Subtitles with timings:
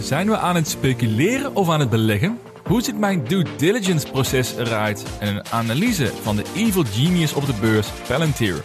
[0.00, 2.38] Zijn we aan het speculeren of aan het beleggen?
[2.64, 5.06] Hoe ziet mijn due diligence proces eruit?
[5.20, 8.62] En een analyse van de evil genius op de beurs Palantir.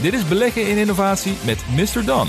[0.00, 2.04] Dit is Beleggen in Innovatie met Mr.
[2.04, 2.28] Don.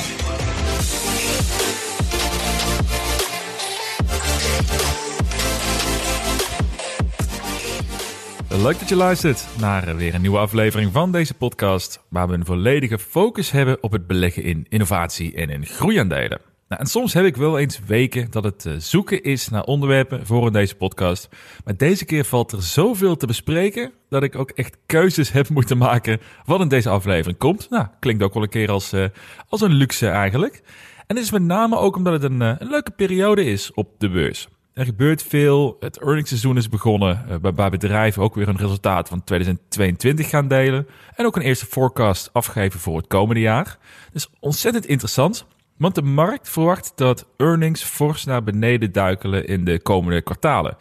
[8.61, 12.45] Leuk dat je luistert naar weer een nieuwe aflevering van deze podcast, waar we een
[12.45, 16.56] volledige focus hebben op het beleggen in innovatie en in groeiaandelen.
[16.67, 20.25] Nou, en soms heb ik wel eens weken dat het eh, zoeken is naar onderwerpen
[20.25, 21.29] voor in deze podcast.
[21.65, 25.77] Maar deze keer valt er zoveel te bespreken dat ik ook echt keuzes heb moeten
[25.77, 27.69] maken wat in deze aflevering komt.
[27.69, 29.05] Nou, klinkt ook wel een keer als, uh,
[29.49, 30.61] als een luxe eigenlijk.
[31.07, 33.89] En dit is met name ook omdat het een, uh, een leuke periode is op
[33.97, 34.47] de beurs.
[34.73, 35.77] Er gebeurt veel.
[35.79, 40.87] Het earningsseizoen is begonnen, waarbij bedrijven ook weer een resultaat van 2022 gaan delen.
[41.15, 43.77] En ook een eerste forecast afgeven voor het komende jaar.
[44.11, 45.45] Dus ontzettend interessant.
[45.77, 50.77] Want de markt verwacht dat earnings fors naar beneden duikelen in de komende kwartalen.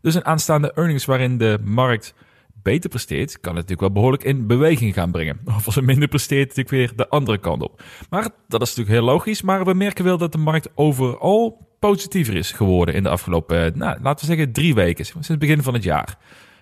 [0.00, 2.14] Dus een aanstaande earnings waarin de markt
[2.62, 5.40] beter presteert, kan het natuurlijk wel behoorlijk in beweging gaan brengen.
[5.56, 7.82] Of als het minder presteert, natuurlijk weer de andere kant op.
[8.10, 9.42] Maar dat is natuurlijk heel logisch.
[9.42, 13.98] Maar we merken wel dat de markt overal positiever is geworden in de afgelopen, nou,
[14.02, 16.18] laten we zeggen, drie weken, sinds het begin van het jaar.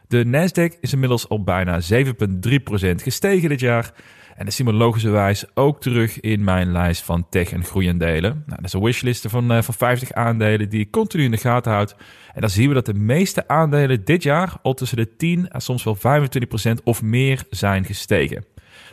[0.08, 2.10] De Nasdaq is inmiddels al bijna 7,3%
[2.94, 3.92] gestegen dit jaar.
[4.38, 8.32] En dat zien we logischerwijs ook terug in mijn lijst van tech- en groeiaandelen.
[8.46, 11.36] Nou, dat is een wishlist van, uh, van 50 aandelen die ik continu in de
[11.36, 11.96] gaten houd.
[12.34, 15.60] En dan zien we dat de meeste aandelen dit jaar al tussen de 10 en
[15.60, 18.44] soms wel 25% of meer zijn gestegen.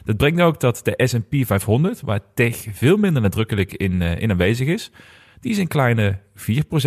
[0.04, 4.68] Dat brengt ook dat de S&P 500, waar tech veel minder nadrukkelijk in, in aanwezig
[4.68, 4.92] is,
[5.40, 6.42] die is een kleine 4%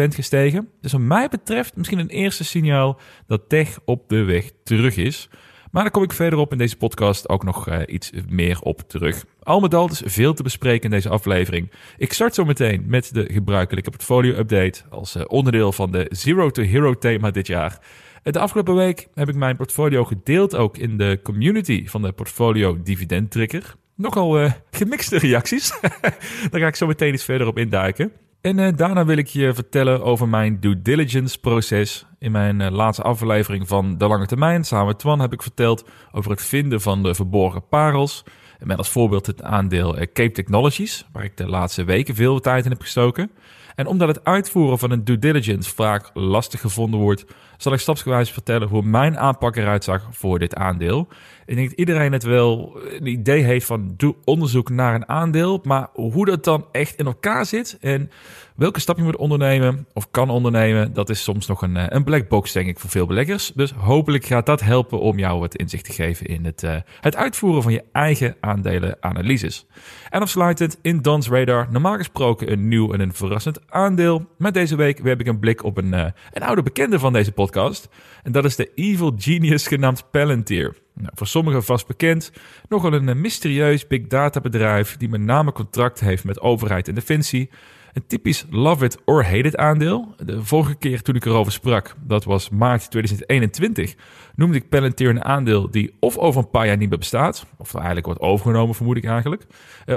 [0.08, 0.68] gestegen.
[0.80, 5.28] Dus wat mij betreft misschien een eerste signaal dat tech op de weg terug is.
[5.70, 9.24] Maar daar kom ik verderop in deze podcast ook nog uh, iets meer op terug.
[9.42, 11.70] Al met al is veel te bespreken in deze aflevering.
[11.96, 16.62] Ik start zo meteen met de gebruikelijke portfolio-update als uh, onderdeel van de Zero to
[16.62, 17.78] Hero thema dit jaar.
[18.22, 22.12] Eh, de afgelopen week heb ik mijn portfolio gedeeld ook in de community van de
[22.12, 23.74] Portfolio Dividend Trigger.
[23.94, 25.80] Nogal uh, gemixte reacties.
[26.50, 28.12] Daar ga ik zo meteen iets verder op induiken.
[28.40, 32.06] En uh, daarna wil ik je vertellen over mijn due diligence proces.
[32.18, 35.88] In mijn uh, laatste aflevering van De Lange Termijn, samen met Twan, heb ik verteld
[36.12, 38.24] over het vinden van de verborgen parels.
[38.58, 42.40] En met als voorbeeld het aandeel uh, Cape Technologies, waar ik de laatste weken veel
[42.40, 43.30] tijd in heb gestoken.
[43.74, 47.24] En omdat het uitvoeren van een due diligence vaak lastig gevonden wordt,
[47.56, 51.08] zal ik stapsgewijs vertellen hoe mijn aanpak eruit zag voor dit aandeel.
[51.48, 55.60] Ik denk dat iedereen het wel een idee heeft van doe onderzoek naar een aandeel,
[55.62, 58.10] maar hoe dat dan echt in elkaar zit en
[58.56, 62.04] welke stap je moet ondernemen of kan ondernemen, dat is soms nog een, eh, een
[62.04, 63.52] black box denk ik voor veel beleggers.
[63.54, 67.16] Dus hopelijk gaat dat helpen om jou wat inzicht te geven in het, uh, het
[67.16, 69.66] uitvoeren van je eigen aandelenanalyses.
[70.10, 74.28] En afsluitend in Don's Radar, normaal gesproken een nieuw en een verrassend aandeel.
[74.38, 77.32] Maar deze week heb ik een blik op een, uh, een oude bekende van deze
[77.32, 77.88] podcast.
[78.22, 80.76] En dat is de Evil Genius genaamd Palantir.
[81.00, 82.32] Nou, voor sommigen vast bekend,
[82.68, 87.50] nogal een mysterieus big data bedrijf die met name contract heeft met overheid en defensie.
[87.92, 90.14] Een typisch love it or hate it aandeel.
[90.16, 93.94] De vorige keer toen ik erover sprak, dat was maart 2021,
[94.34, 97.74] noemde ik Palantir een aandeel die of over een paar jaar niet meer bestaat, of
[97.74, 99.46] eigenlijk wordt overgenomen vermoed ik eigenlijk,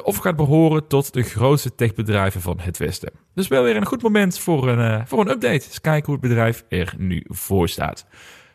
[0.04, 3.12] of gaat behoren tot de grootste techbedrijven van het Westen.
[3.34, 5.54] Dus wel weer een goed moment voor een, voor een update.
[5.66, 8.06] Eens kijken hoe het bedrijf er nu voor staat.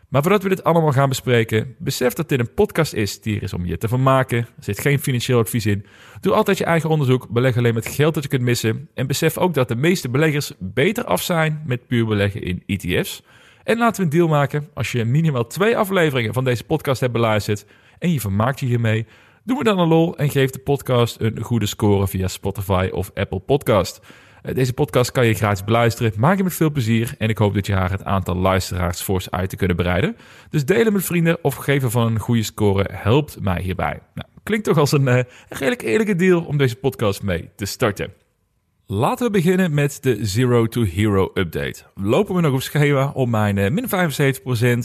[0.08, 3.42] Maar voordat we dit allemaal gaan bespreken, besef dat dit een podcast is die er
[3.42, 4.38] is om je te vermaken.
[4.38, 5.86] Er zit geen financieel advies in.
[6.20, 8.88] Doe altijd je eigen onderzoek, beleg alleen met geld dat je kunt missen.
[8.94, 13.22] En besef ook dat de meeste beleggers beter af zijn met puur beleggen in ETF's.
[13.64, 14.68] En laten we een deal maken.
[14.74, 17.66] Als je minimaal twee afleveringen van deze podcast hebt beluisterd
[17.98, 19.06] en je vermaakt je hiermee,
[19.44, 23.10] doe me dan een lol en geef de podcast een goede score via Spotify of
[23.14, 24.00] Apple Podcast.
[24.54, 26.12] Deze podcast kan je gratis beluisteren.
[26.16, 27.14] Maak je met veel plezier.
[27.18, 30.16] En ik hoop dat je haar het aantal luisteraars fors uit te kunnen bereiden.
[30.50, 34.00] Dus delen met vrienden of geven van een goede score helpt mij hierbij.
[34.14, 37.64] Nou, klinkt toch als een, uh, een redelijk eerlijke deal om deze podcast mee te
[37.64, 38.12] starten.
[38.86, 41.82] Laten we beginnen met de Zero to Hero update.
[41.94, 43.86] Lopen we nog op schema om mijn uh, min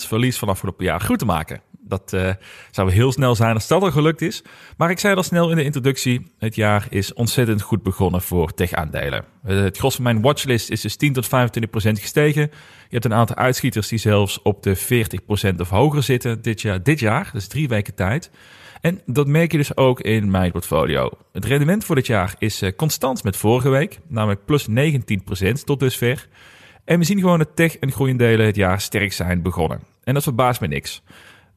[0.04, 1.62] 75% verlies van afgelopen jaar goed te maken.
[1.92, 2.30] Dat uh,
[2.72, 4.44] zou heel snel zijn als dat al gelukt is.
[4.78, 8.54] Maar ik zei al snel in de introductie, het jaar is ontzettend goed begonnen voor
[8.54, 9.24] tech-aandelen.
[9.46, 11.30] Het gros van mijn watchlist is dus 10 tot 25%
[11.92, 12.42] gestegen.
[12.42, 14.78] Je hebt een aantal uitschieters die zelfs op de
[15.54, 18.32] 40% of hoger zitten dit jaar, dit jaar, dus drie weken tijd.
[18.82, 21.10] En dat merk je dus ook in mijn portfolio.
[21.32, 24.74] Het rendement voor dit jaar is uh, constant met vorige week, namelijk plus 19%
[25.64, 26.28] tot dusver.
[26.86, 29.80] En we zien gewoon dat tech en groeiendelen het jaar sterk zijn begonnen.
[30.04, 31.02] En dat verbaast me niks.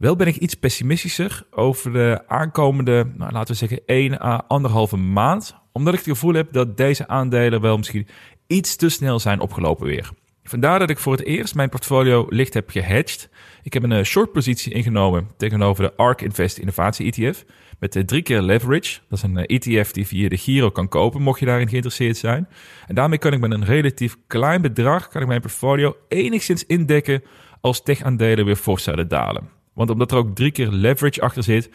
[0.04, 4.96] Wel ben ik iets pessimistischer over de aankomende, nou, laten we zeggen, 1 à anderhalve
[4.96, 5.54] maand.
[5.72, 8.06] Omdat ik het gevoel heb dat deze aandelen wel misschien
[8.46, 10.10] iets te snel zijn opgelopen weer.
[10.42, 13.30] Vandaar dat ik voor het eerst mijn portfolio licht heb gehedged.
[13.62, 17.44] Ik heb een uh, short positie ingenomen tegenover de ARK Invest Innovatie ETF.
[17.78, 18.98] Met uh, drie keer leverage.
[19.08, 21.68] Dat is een ETF eh, e die via de Giro kan kopen, mocht je daarin
[21.68, 22.48] geïnteresseerd zijn.
[22.86, 27.22] En daarmee kan ik met een relatief klein bedrag kan ik mijn portfolio enigszins indekken
[27.60, 29.53] als tech-aandelen weer fors zouden dalen.
[29.74, 31.70] Want omdat er ook drie keer leverage achter zit,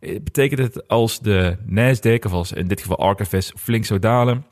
[0.00, 4.44] betekent het als de Nasdaq, of als in dit geval ARK Invest, flink zou dalen,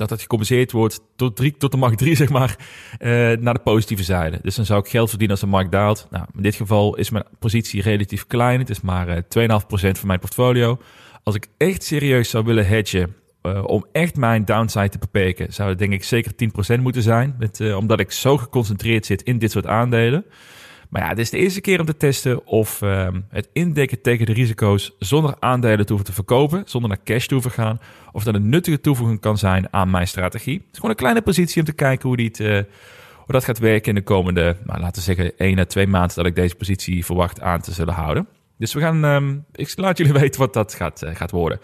[0.00, 2.56] dat dat gecompenseerd wordt tot, drie, tot de markt 3, zeg maar,
[2.98, 4.38] uh, naar de positieve zijde.
[4.42, 6.06] Dus dan zou ik geld verdienen als de markt daalt.
[6.10, 8.58] Nou, in dit geval is mijn positie relatief klein.
[8.58, 10.78] Het is maar uh, eh, 2,5% van mijn portfolio.
[11.22, 13.14] Als ik echt serieus zou willen hedgen,
[13.66, 16.32] om echt mijn downside te beperken, zou het denk ik zeker
[16.76, 17.36] 10% moeten zijn.
[17.38, 20.24] Met, omdat ik zo geconcentreerd zit in dit soort aandelen.
[20.90, 24.26] Maar ja, het is de eerste keer om te testen of uh, het indekken tegen
[24.26, 27.80] de risico's zonder aandelen te hoeven te verkopen, zonder naar cash te hoeven gaan,
[28.12, 30.56] of dat een nuttige toevoeging kan zijn aan mijn strategie.
[30.56, 32.32] Het is gewoon een kleine positie om te kijken hoe, die
[33.30, 36.16] hoe dat gaat werken in de komende, nou, laten we zeggen, 1 à 2 maanden
[36.16, 38.26] dat ik deze positie verwacht aan te zullen houden.
[38.58, 41.60] Dus we gaan, um, ik laat jullie weten wat dat gaat, uh, gaat worden.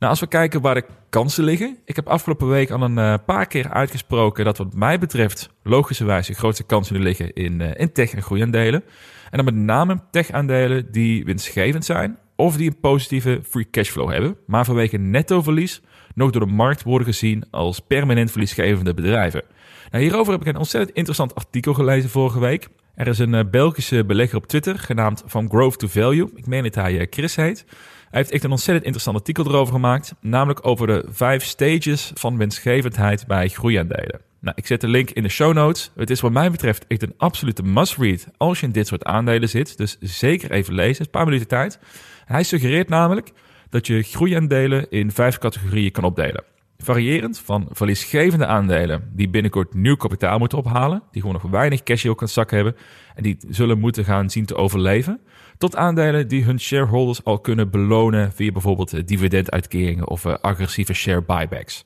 [0.00, 1.78] Nou, als we kijken waar de kansen liggen.
[1.84, 6.26] Ik heb afgelopen week al een uh, paar keer uitgesproken dat wat mij betreft logischerwijs
[6.26, 8.82] de grootste kansen liggen in, uh, in tech- en groeiaandelen.
[9.30, 14.36] En dan met name tech-aandelen die winstgevend zijn of die een positieve free cashflow hebben,
[14.46, 15.80] maar vanwege nettoverlies
[16.14, 19.42] nog door de markt worden gezien als permanent verliesgevende bedrijven.
[19.90, 22.68] Nou, hierover heb ik een ontzettend interessant artikel gelezen vorige week.
[22.94, 26.30] Er is een uh, Belgische belegger op Twitter genaamd Van Grove to Value.
[26.34, 27.64] Ik meen dat hij Chris heet.
[28.10, 33.26] Heeft echt een ontzettend interessant artikel erover gemaakt, namelijk over de vijf stages van winstgevendheid
[33.26, 34.20] bij groeiaandelen.
[34.40, 35.90] Nou, ik zet de link in de show notes.
[35.96, 39.48] Het is wat mij betreft echt een absolute must-read als je in dit soort aandelen
[39.48, 39.76] zit.
[39.76, 41.78] Dus zeker even lezen, een paar minuten tijd.
[42.24, 43.32] Hij suggereert namelijk
[43.68, 46.44] dat je groeiaandelen in vijf categorieën kan opdelen.
[46.78, 52.04] Variërend van verliesgevende aandelen die binnenkort nieuw kapitaal moeten ophalen, die gewoon nog weinig cash
[52.04, 52.76] op kan zak hebben
[53.14, 55.20] en die zullen moeten gaan zien te overleven,
[55.60, 60.92] tot aandelen die hun shareholders al kunnen belonen via bijvoorbeeld eh, dividenduitkeringen of eh, agressieve
[60.92, 61.84] share buybacks.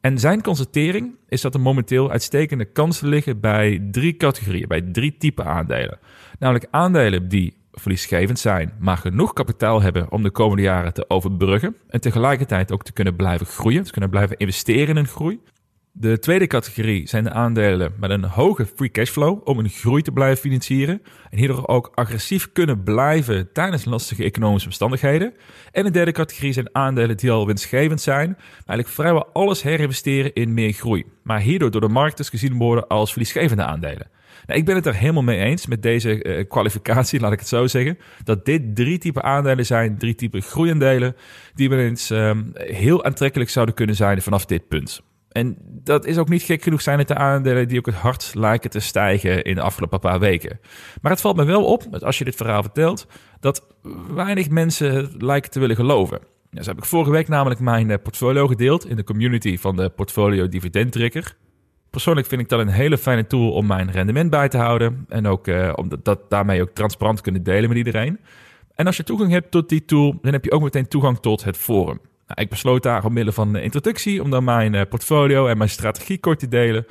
[0.00, 5.16] En zijn constatering is dat er momenteel uitstekende kansen liggen bij drie categorieën, bij drie
[5.16, 5.98] typen aandelen.
[6.38, 11.76] Namelijk aandelen die verliesgevend zijn, maar genoeg kapitaal hebben om de komende jaren te overbruggen
[11.88, 15.40] en tegelijkertijd ook te kunnen blijven groeien, te kunnen blijven investeren in groei.
[15.94, 20.12] De tweede categorie zijn de aandelen met een hoge free cashflow om hun groei te
[20.12, 25.34] blijven financieren en hierdoor ook agressief kunnen blijven tijdens lastige economische omstandigheden.
[25.72, 30.32] En de derde categorie zijn aandelen die al winstgevend zijn, maar eigenlijk vrijwel alles herinvesteren
[30.32, 34.10] in meer groei, maar hierdoor door de markt dus gezien worden als verliesgevende aandelen.
[34.46, 37.48] Nou, ik ben het er helemaal mee eens met deze uh, kwalificatie, laat ik het
[37.48, 37.98] zo zeggen.
[38.24, 41.16] Dat dit drie typen aandelen zijn, drie typen groeiaandelen,
[41.54, 45.02] die wel eens um, heel aantrekkelijk zouden kunnen zijn vanaf dit punt.
[45.32, 48.34] En dat is ook niet gek genoeg zijn het de aandelen die ook het hardst
[48.34, 50.60] lijken te stijgen in de afgelopen paar weken.
[51.02, 53.06] Maar het valt me wel op, als je dit verhaal vertelt,
[53.40, 53.66] dat
[54.14, 56.18] weinig mensen lijken te willen geloven.
[56.50, 59.76] Ja, zo heb ik vorige week namelijk mijn eh, portfolio gedeeld in de community van
[59.76, 61.36] de Portfolio Dividend Tracker.
[61.90, 65.04] Persoonlijk vind ik dat een hele fijne tool om mijn rendement bij te houden.
[65.08, 68.20] En ook uh, om dat, daarmee ook transparant kunnen delen met iedereen.
[68.74, 71.44] En als je toegang hebt tot die tool, dan heb je ook meteen toegang tot
[71.44, 72.00] het forum.
[72.32, 75.70] Nou, ik besloot daar omwille van de introductie om dan mijn uh, portfolio en mijn
[75.70, 76.86] strategie kort te delen.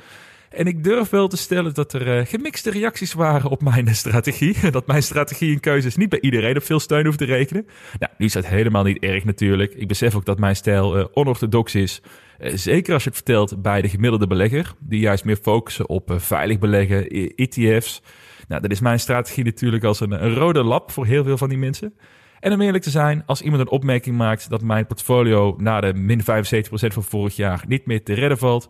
[0.48, 4.56] En ik durf wel te stellen dat er uh, gemixte reacties waren op mijn strategie.
[4.70, 7.66] Dat mijn strategie en keuzes niet bij iedereen op veel steun hoeft te rekenen.
[7.98, 9.74] Nou, nu is dat helemaal niet erg natuurlijk.
[9.74, 12.02] Ik besef ook dat mijn stijl uh, onorthodox is.
[12.38, 16.58] Zeker als je het vertelt bij de gemiddelde belegger, die juist meer focussen op veilig
[16.58, 18.02] beleggen, ETF's.
[18.48, 21.48] Nou, dat is mijn strategie natuurlijk als een, een rode lap voor heel veel van
[21.48, 21.94] die mensen.
[22.42, 25.94] En om eerlijk te zijn, als iemand een opmerking maakt dat mijn portfolio na de
[25.94, 26.24] min 75%
[26.70, 28.68] van vorig jaar niet meer te redden valt,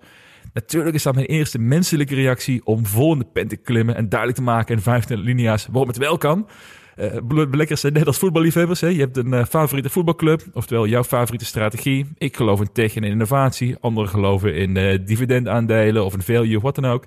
[0.53, 4.09] Natuurlijk is dat mijn eerste menselijke reactie om vol in de pen te klimmen en
[4.09, 6.49] duidelijk te maken in 25 linia's waarom het wel kan.
[6.97, 8.81] Uh, zijn net als voetballiefhebbers.
[8.81, 8.87] Hè?
[8.87, 12.07] Je hebt een uh, favoriete voetbalclub, oftewel jouw favoriete strategie.
[12.19, 13.77] Ik geloof in tech en innovatie.
[13.81, 17.07] Anderen geloven in uh, dividendaandelen of in value, wat dan ook.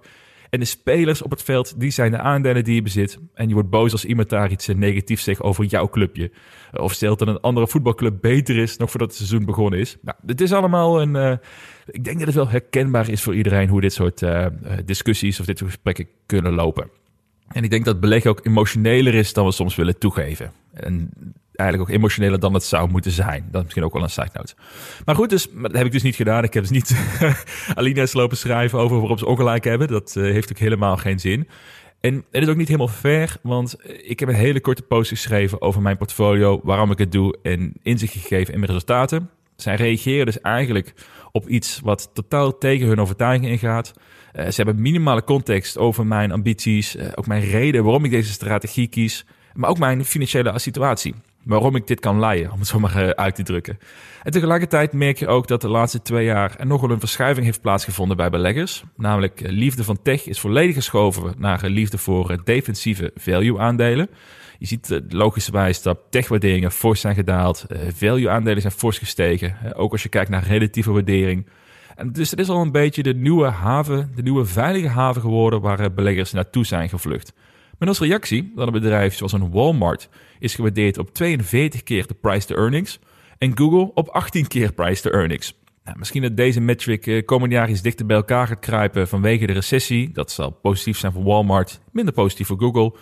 [0.55, 3.19] En de spelers op het veld, die zijn de aandelen die je bezit.
[3.33, 6.31] En je wordt boos als iemand daar iets negatiefs zegt over jouw clubje.
[6.73, 9.97] Of stelt dat een andere voetbalclub beter is, nog voordat het seizoen begonnen is.
[10.01, 11.39] Nou, dit is allemaal een
[11.85, 14.25] ik denk dat het wel herkenbaar is voor iedereen hoe dit soort
[14.85, 16.89] discussies of dit soort gesprekken kunnen lopen.
[17.47, 20.51] En ik denk dat beleggen ook emotioneler is dan we soms willen toegeven.
[20.73, 21.09] En
[21.55, 23.41] eigenlijk ook emotioneler dan het zou moeten zijn.
[23.45, 24.53] Dat is misschien ook wel een side note.
[25.05, 26.43] Maar goed, dus, dat heb ik dus niet gedaan.
[26.43, 26.95] Ik heb dus niet
[27.75, 29.87] alinea's lopen schrijven over waarom ze ongelijk hebben.
[29.87, 31.47] Dat uh, heeft ook helemaal geen zin.
[31.99, 35.61] En het is ook niet helemaal fair, want ik heb een hele korte post geschreven
[35.61, 39.29] over mijn portfolio, waarom ik het doe en inzicht gegeven in mijn resultaten.
[39.55, 40.93] Zij reageren dus eigenlijk
[41.31, 43.93] op iets wat totaal tegen hun overtuiging ingaat.
[44.35, 48.87] Uh, ze hebben minimale context over mijn ambities, ook mijn reden waarom ik deze strategie
[48.87, 51.15] kies, maar ook mijn financiële situatie.
[51.45, 53.79] Waarom ik dit kan leiden, om het zo maar uh, uit te drukken.
[54.23, 57.61] En tegelijkertijd merk je ook dat de laatste twee jaar er nogal een verschuiving heeft
[57.61, 58.83] plaatsgevonden bij beleggers.
[58.97, 64.09] Namelijk liefde van tech is volledig geschoven naar liefde voor defensieve value aandelen.
[64.59, 67.65] Je ziet logischerwijs dat tech-waarderingen fors zijn gedaald.
[67.95, 69.75] Value-aandelen zijn fors gestegen.
[69.75, 71.47] Ook als je kijkt naar relatieve waardering.
[71.95, 75.61] En dus het is al een beetje de nieuwe haven, de nieuwe veilige haven geworden
[75.61, 77.33] waar beleggers naartoe zijn gevlucht.
[77.79, 82.13] Met als reactie dat een bedrijf zoals een Walmart is gewaardeerd op 42 keer de
[82.13, 82.99] price to earnings
[83.37, 85.53] en Google op 18 keer price to earnings.
[85.83, 89.53] Nou, misschien dat deze metric komend jaar iets dichter bij elkaar gaat kruipen vanwege de
[89.53, 90.11] recessie.
[90.11, 92.93] Dat zal positief zijn voor Walmart, minder positief voor Google.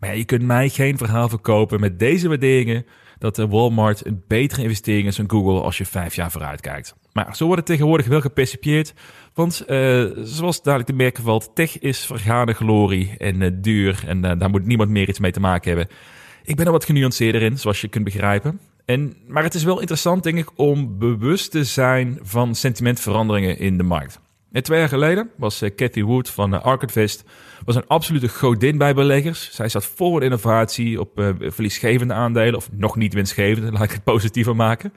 [0.00, 2.86] Maar ja, je kunt mij geen verhaal verkopen met deze waarderingen
[3.18, 6.94] dat de Walmart een betere investering is dan Google als je vijf jaar vooruit kijkt.
[7.12, 8.94] Maar zo wordt het tegenwoordig wel gepercipieerd.
[9.34, 14.04] Want uh, zoals duidelijk te merken valt, tech is vergane glorie en uh, duur.
[14.06, 15.96] En uh, daar moet niemand meer iets mee te maken hebben.
[16.44, 18.60] Ik ben er wat genuanceerder in, zoals je kunt begrijpen.
[18.84, 23.76] En, maar het is wel interessant, denk ik, om bewust te zijn van sentimentveranderingen in
[23.76, 24.20] de markt.
[24.62, 27.24] Twee jaar geleden was Cathy Wood van Arcadvest
[27.64, 29.48] was een absolute godin bij beleggers.
[29.52, 34.04] Zij zat vol innovatie op uh, verliesgevende aandelen, of nog niet winstgevende, laat ik het
[34.04, 34.92] positiever maken.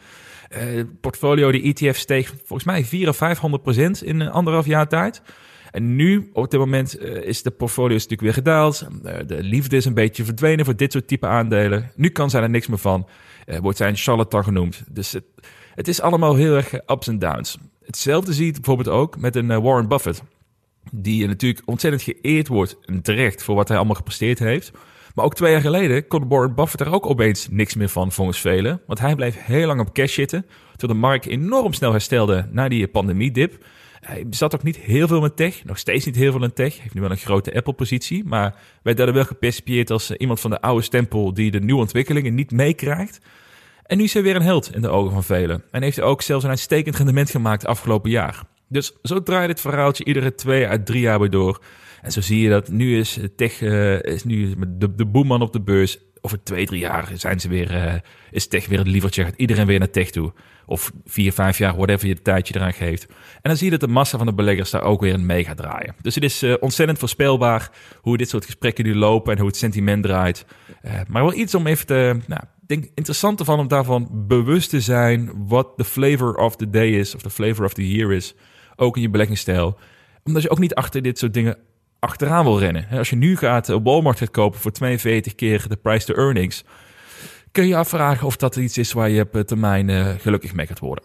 [0.58, 4.88] Uh, portfolio, die ETF steeg volgens mij 400 of 500 procent in een anderhalf jaar
[4.88, 5.22] tijd.
[5.72, 8.88] En nu, op dit moment, is de portfolio natuurlijk weer gedaald.
[9.02, 11.92] de liefde is een beetje verdwenen voor dit soort type aandelen.
[11.96, 13.08] Nu kan zij er niks meer van.
[13.62, 14.84] wordt zij een charlatan genoemd.
[14.90, 15.24] Dus het,
[15.76, 17.58] het is allemaal heel erg ups en downs.
[17.88, 20.24] Hetzelfde zie je bijvoorbeeld ook met een Warren Buffett
[20.92, 24.72] die natuurlijk ontzettend geëerd wordt en terecht voor wat hij allemaal gepresteerd heeft.
[25.16, 28.40] Maar ook twee jaar geleden kon Warren Buffett er ook opeens niks meer van, volgens
[28.40, 28.82] velen.
[28.88, 32.68] Want hij bleef heel lang op cash zitten, terwijl de markt enorm snel herstelde na
[32.68, 33.66] die pandemiedip.
[34.00, 36.82] Hij zat ook niet heel veel met tech, nog steeds niet heel veel in tech.
[36.82, 40.50] Heeft nu wel een grote Apple-positie, maar werd daar wel gepercipieerd als eh, iemand van
[40.50, 43.20] de oude stempel die de nieuwe ontwikkelingen niet meekrijgt.
[43.88, 45.64] En nu is hij weer een held in de ogen van velen.
[45.72, 48.44] En heeft hij ook zelfs een uitstekend rendement gemaakt afgelopen jaar.
[48.70, 51.62] Dus zo draait het verhaaltje iedere twee à drie jaar weer door.
[52.02, 55.54] En zo zie je dat nu is tech uh, is nu de, de boeman op
[55.54, 55.98] de beurs.
[56.22, 57.94] Over twee, drie jaar zijn ze weer, uh,
[58.32, 59.24] is tech weer het lievertje.
[59.24, 60.34] Gaat iedereen weer naar tech toe.
[60.66, 63.06] Of vier, vijf jaar, whatever je de tijdje eraan geeft.
[63.06, 65.44] En dan zie je dat de massa van de beleggers daar ook weer in mee
[65.44, 65.96] gaat draaien.
[66.02, 70.04] Dus het is ontzettend voorspelbaar hoe dit soort gesprekken nu lopen en hoe het sentiment
[70.04, 70.46] draait.
[71.08, 75.32] maar wel iets om even te, nou, denk interessant ervan om daarvan bewust te zijn
[75.48, 78.36] wat de flavor of the day is, of de flavor of the year is
[78.76, 79.78] ook in je beleggingsstijl.
[80.24, 81.58] Omdat je ook niet achter dit soort dingen
[82.00, 82.88] achteraan wil rennen.
[82.92, 86.64] Als je nu gaat op Walmart gaat kopen voor 42 keer de price to earnings,
[87.52, 90.80] kun je afvragen of dat iets is waar je op termijn uh, gelukkig mee gaat
[90.80, 91.04] worden.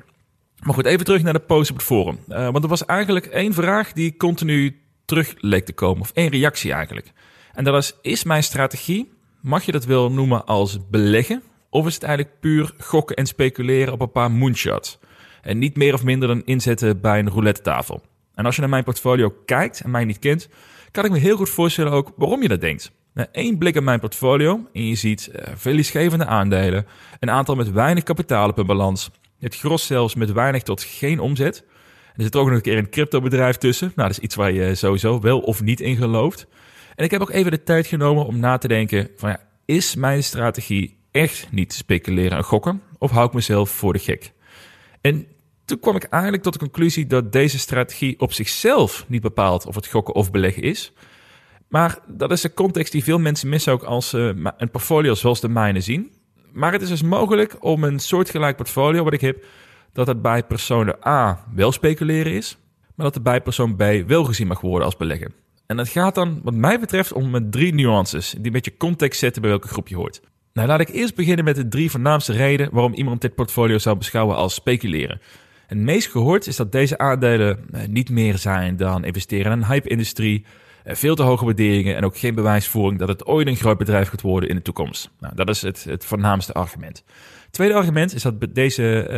[0.62, 2.18] Maar goed, even terug naar de post op het forum.
[2.28, 6.28] Uh, want er was eigenlijk één vraag die continu terug leek te komen, of één
[6.30, 7.12] reactie eigenlijk.
[7.52, 11.42] En dat is, is mijn strategie, mag je dat wel noemen als beleggen,
[11.72, 14.98] of is het eigenlijk puur gokken en speculeren op een paar moonshots?
[15.42, 18.02] En niet meer of minder dan inzetten bij een roulette tafel.
[18.34, 20.48] En als je naar mijn portfolio kijkt en mij niet kent,
[20.90, 22.92] kan ik me heel goed voorstellen ook waarom je dat denkt.
[23.32, 26.86] Één blik op mijn portfolio en je ziet uh, verliesgevende aandelen,
[27.20, 31.20] een aantal met weinig kapitaal op een balans, het gros zelfs met weinig tot geen
[31.20, 31.64] omzet.
[32.16, 33.92] er zit ook nog een keer een cryptobedrijf tussen.
[33.96, 36.46] Nou, dat is iets waar je sowieso wel of niet in gelooft.
[36.94, 39.94] En ik heb ook even de tijd genomen om na te denken van ja, is
[39.94, 42.82] mijn strategie echt niet speculeren en gokken?
[42.98, 44.32] Of hou ik mezelf voor de gek?
[45.00, 45.26] En
[45.64, 49.74] toen kwam ik eigenlijk tot de conclusie dat deze strategie op zichzelf niet bepaalt of
[49.74, 50.92] het gokken of beleggen is.
[51.68, 55.40] Maar dat is de context die veel mensen missen ook als ze een portfolio zoals
[55.40, 56.12] de mijne zien.
[56.52, 59.44] Maar het is dus mogelijk om een soortgelijk portfolio wat ik heb,
[59.92, 62.58] dat het bij persoon A wel speculeren is,
[62.94, 65.34] maar dat het bij persoon B wel gezien mag worden als beleggen.
[65.66, 69.42] En dat gaat dan, wat mij betreft, om drie nuances die een beetje context zetten
[69.42, 70.20] bij welke groep je hoort.
[70.52, 73.96] Nou, laat ik eerst beginnen met de drie voornaamste redenen waarom iemand dit portfolio zou
[73.96, 75.20] beschouwen als speculeren.
[75.66, 79.66] Het meest gehoord is dat deze aandelen eh, niet meer zijn dan investeren in een
[79.66, 80.44] hype-industrie,
[80.84, 84.08] eh, veel te hoge waarderingen en ook geen bewijsvoering dat het ooit een groot bedrijf
[84.08, 85.10] gaat worden in de toekomst.
[85.20, 87.04] Nou, dat is het, het voornaamste argument.
[87.50, 89.08] Tweede argument is dat deze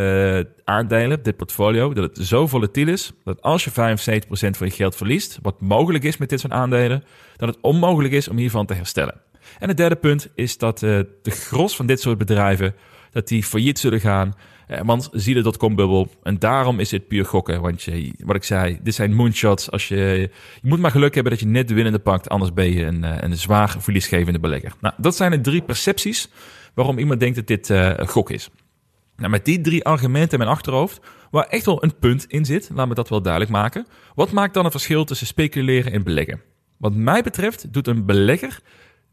[0.47, 3.75] uh, aandelen, dit portfolio, dat het zo volatiel is dat als je 75%
[4.31, 7.05] van je geld verliest, wat mogelijk is met dit soort aandelen,
[7.37, 9.24] dat het onmogelijk is om hiervan te herstellen.
[9.59, 12.75] En het derde punt is dat uh, de gros van dit soort bedrijven
[13.11, 14.35] dat die failliet zullen gaan.
[14.69, 16.11] Uh, want zie de dotcom-bubbel.
[16.23, 17.61] En daarom is het puur gokken.
[17.61, 19.71] Want je, wat ik zei, dit zijn moonshots.
[19.71, 19.97] Als je,
[20.63, 22.29] je moet maar geluk hebben dat je net de winnende pakt.
[22.29, 24.73] Anders ben je een, uh, een zwaar verliesgevende belegger.
[24.81, 26.29] Nou, dat zijn de drie percepties
[26.75, 27.73] waarom iemand denkt dat dit
[28.09, 28.51] gok is.
[29.17, 32.71] Nou, met die drie argumenten in mijn achterhoofd, waar echt wel een punt in zit,
[32.75, 33.87] laat me dat wel duidelijk maken.
[34.15, 36.41] Wat maakt dan het verschil tussen speculeren en beleggen?
[36.77, 38.61] Wat mij betreft doet een belegger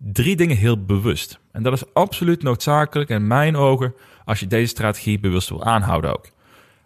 [0.04, 1.40] drie dingen heel bewust.
[1.52, 3.94] En dat is absoluut noodzakelijk in mijn ogen
[4.26, 6.30] als je deze strategie bewust wil aanhouden ook.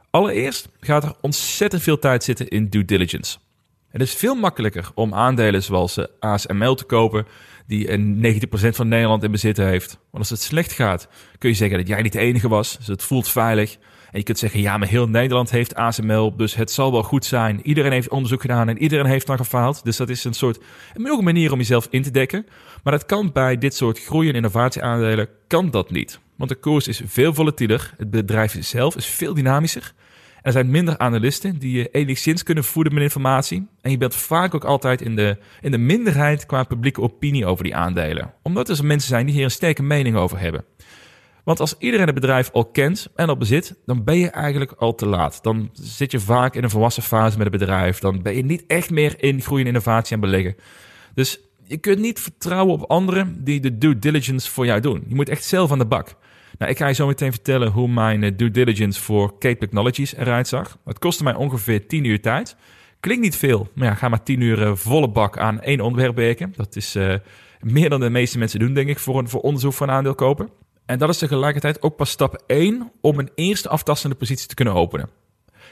[0.10, 3.38] Allereerst gaat er ontzettend veel tijd zitten in due diligence.
[3.90, 7.28] Het is veel makkelijker om aandelen zoals eh, ASML te kopen,
[7.68, 9.90] die een 90% van Nederland in bezit heeft.
[9.90, 11.08] Want als het slecht gaat,
[11.38, 13.78] kun je zeggen dat jij niet de enige was, dus het voelt veilig.
[14.12, 17.26] En je kunt zeggen, ja, maar heel Nederland heeft ASML, dus het zal wel goed
[17.26, 17.60] zijn.
[17.64, 19.84] Iedereen heeft onderzoek gedaan en iedereen heeft dan gefaald.
[19.84, 20.60] Dus dat is een soort
[20.94, 22.46] een manier om jezelf in te dekken.
[22.86, 26.20] Maar dat kan bij dit soort groei- en innovatieaandelen, kan dat niet.
[26.36, 29.94] Want de koers is veel volatieler, het bedrijf zelf is veel dynamischer.
[30.42, 33.68] Er zijn minder analisten die je enigszins kunnen voeden met informatie.
[33.82, 37.64] En je bent vaak ook altijd in de, in de minderheid qua publieke opinie over
[37.64, 38.34] die aandelen.
[38.42, 40.66] Omdat er mensen zijn die hier een sterke mening over hebben.
[41.44, 44.96] Want als iedereen het bedrijf al kent en al bezit, dan ben je eigenlijk al
[44.96, 45.40] te laat.
[45.44, 48.00] Dan zit je vaak in een volwassen fase met het bedrijf.
[48.00, 50.56] Dan ben je niet echt meer in groei en innovatie aan beleggen.
[51.14, 55.04] Dus je kunt niet vertrouwen op anderen die de due diligence voor jou doen.
[55.08, 56.16] Je moet echt zelf aan de bak.
[56.58, 60.16] Nou, ik ga je zo meteen vertellen hoe mijn eh, due diligence voor Cape Technologies
[60.16, 60.78] eruit zag.
[60.86, 62.56] Het kostte mij ongeveer 10 uur tijd.
[63.00, 66.16] Klinkt niet veel, maar ja, ga maar 10 uur eh, volle bak aan één onderwerp
[66.16, 66.54] werken.
[66.56, 67.14] Dat is uh,
[67.60, 70.50] meer dan de meeste mensen doen, denk ik, voor, een, voor onderzoek van aandeel kopen.
[70.86, 74.74] En dat is tegelijkertijd ook pas stap 1 om een eerste aftastende positie te kunnen
[74.74, 75.10] openen.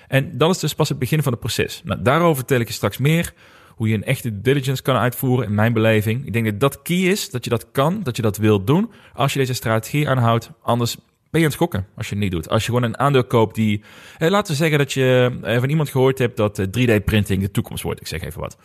[0.08, 1.82] En dat is dus pas het begin van het proces.
[1.84, 3.34] Nou, daarover vertel ik je straks meer
[3.76, 6.26] hoe je een echte diligence kan uitvoeren in mijn beleving.
[6.26, 8.92] Ik denk dat dat key is, dat je dat kan, dat je dat wilt doen
[9.14, 10.52] als je deze strategie aanhoudt.
[10.62, 10.96] Anders
[11.34, 12.50] ben je aan het schokken als je het niet doet.
[12.50, 13.84] Als je gewoon een aandeel koopt die...
[14.18, 17.52] Eh, laten we zeggen dat je eh, van iemand gehoord hebt dat 3D-printing eh, de
[17.52, 18.02] toekomst wordt.
[18.02, 18.58] Ik zeg even wat.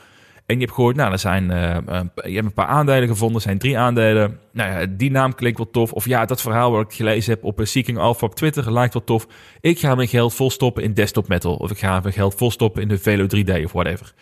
[0.46, 1.76] En je hebt gehoord, nou, er zijn, uh,
[2.14, 4.38] je hebt een paar aandelen gevonden, er zijn drie aandelen.
[4.52, 5.92] Nou ja, die naam klinkt wel tof.
[5.92, 9.04] Of ja, dat verhaal wat ik gelezen heb op Seeking Alpha op Twitter lijkt wel
[9.04, 9.26] tof.
[9.60, 11.54] Ik ga mijn geld volstoppen in desktop metal.
[11.54, 14.14] Of ik ga mijn geld volstoppen in de Velo 3D of whatever.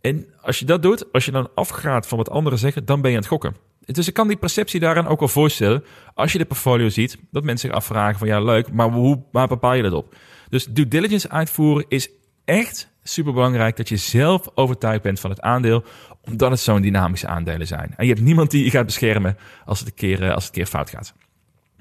[0.00, 3.10] En als je dat doet, als je dan afgaat van wat anderen zeggen, dan ben
[3.10, 3.56] je aan het gokken.
[3.80, 5.84] Dus ik kan die perceptie daaraan ook wel voorstellen.
[6.14, 9.48] Als je de portfolio ziet, dat mensen zich afvragen van ja, leuk, maar hoe, waar
[9.48, 10.14] bepaal je dat op?
[10.48, 12.10] Dus due diligence uitvoeren is
[12.44, 15.84] echt super belangrijk dat je zelf overtuigd bent van het aandeel,
[16.20, 17.94] omdat het zo'n dynamische aandelen zijn.
[17.96, 20.56] En je hebt niemand die je gaat beschermen als het een keer, eh, als het
[20.56, 21.14] een keer fout gaat.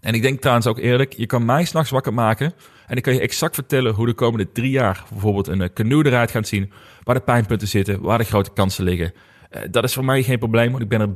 [0.01, 2.53] En ik denk trouwens ook eerlijk, je kan mij s'nachts wakker maken
[2.88, 6.05] en ik kan je exact vertellen hoe de komende drie jaar bijvoorbeeld een eh, canoe
[6.05, 6.71] eruit gaat zien,
[7.03, 9.13] waar de pijnpunten zitten, waar de grote kansen liggen.
[9.51, 11.09] Uh, dat is voor mij geen probleem, want ik ben er,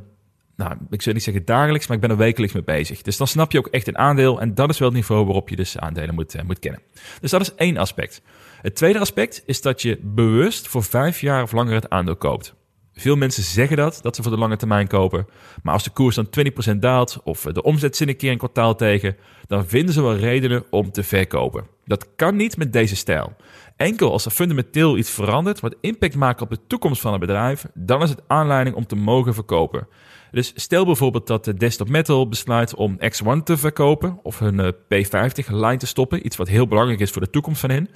[0.55, 3.01] nou, ik zou niet zeggen dagelijks, maar ik ben er wekelijks mee bezig.
[3.01, 5.49] Dus dan snap je ook echt een aandeel en dat is wel het niveau waarop
[5.49, 6.81] je dus aandelen moet, uh, moet kennen.
[7.21, 8.21] Dus dat is één aspect.
[8.61, 12.55] Het tweede aspect is dat je bewust voor vijf jaar of langer het aandeel koopt.
[12.95, 15.27] Veel mensen zeggen dat, dat ze voor de lange termijn kopen.
[15.63, 16.27] Maar als de koers dan
[16.73, 19.15] 20% daalt of de omzet zit een keer een kwartaal tegen,
[19.47, 21.67] dan vinden ze wel redenen om te verkopen.
[21.85, 23.35] Dat kan niet met deze stijl.
[23.75, 27.65] Enkel als er fundamenteel iets verandert wat impact maakt op de toekomst van het bedrijf,
[27.73, 29.87] dan is het aanleiding om te mogen verkopen.
[30.33, 34.71] Dus stel bijvoorbeeld dat de Desktop Metal besluit om X1 te verkopen of hun eh,
[34.71, 37.89] P50-line te stoppen, iets wat heel belangrijk is voor de toekomst van hen.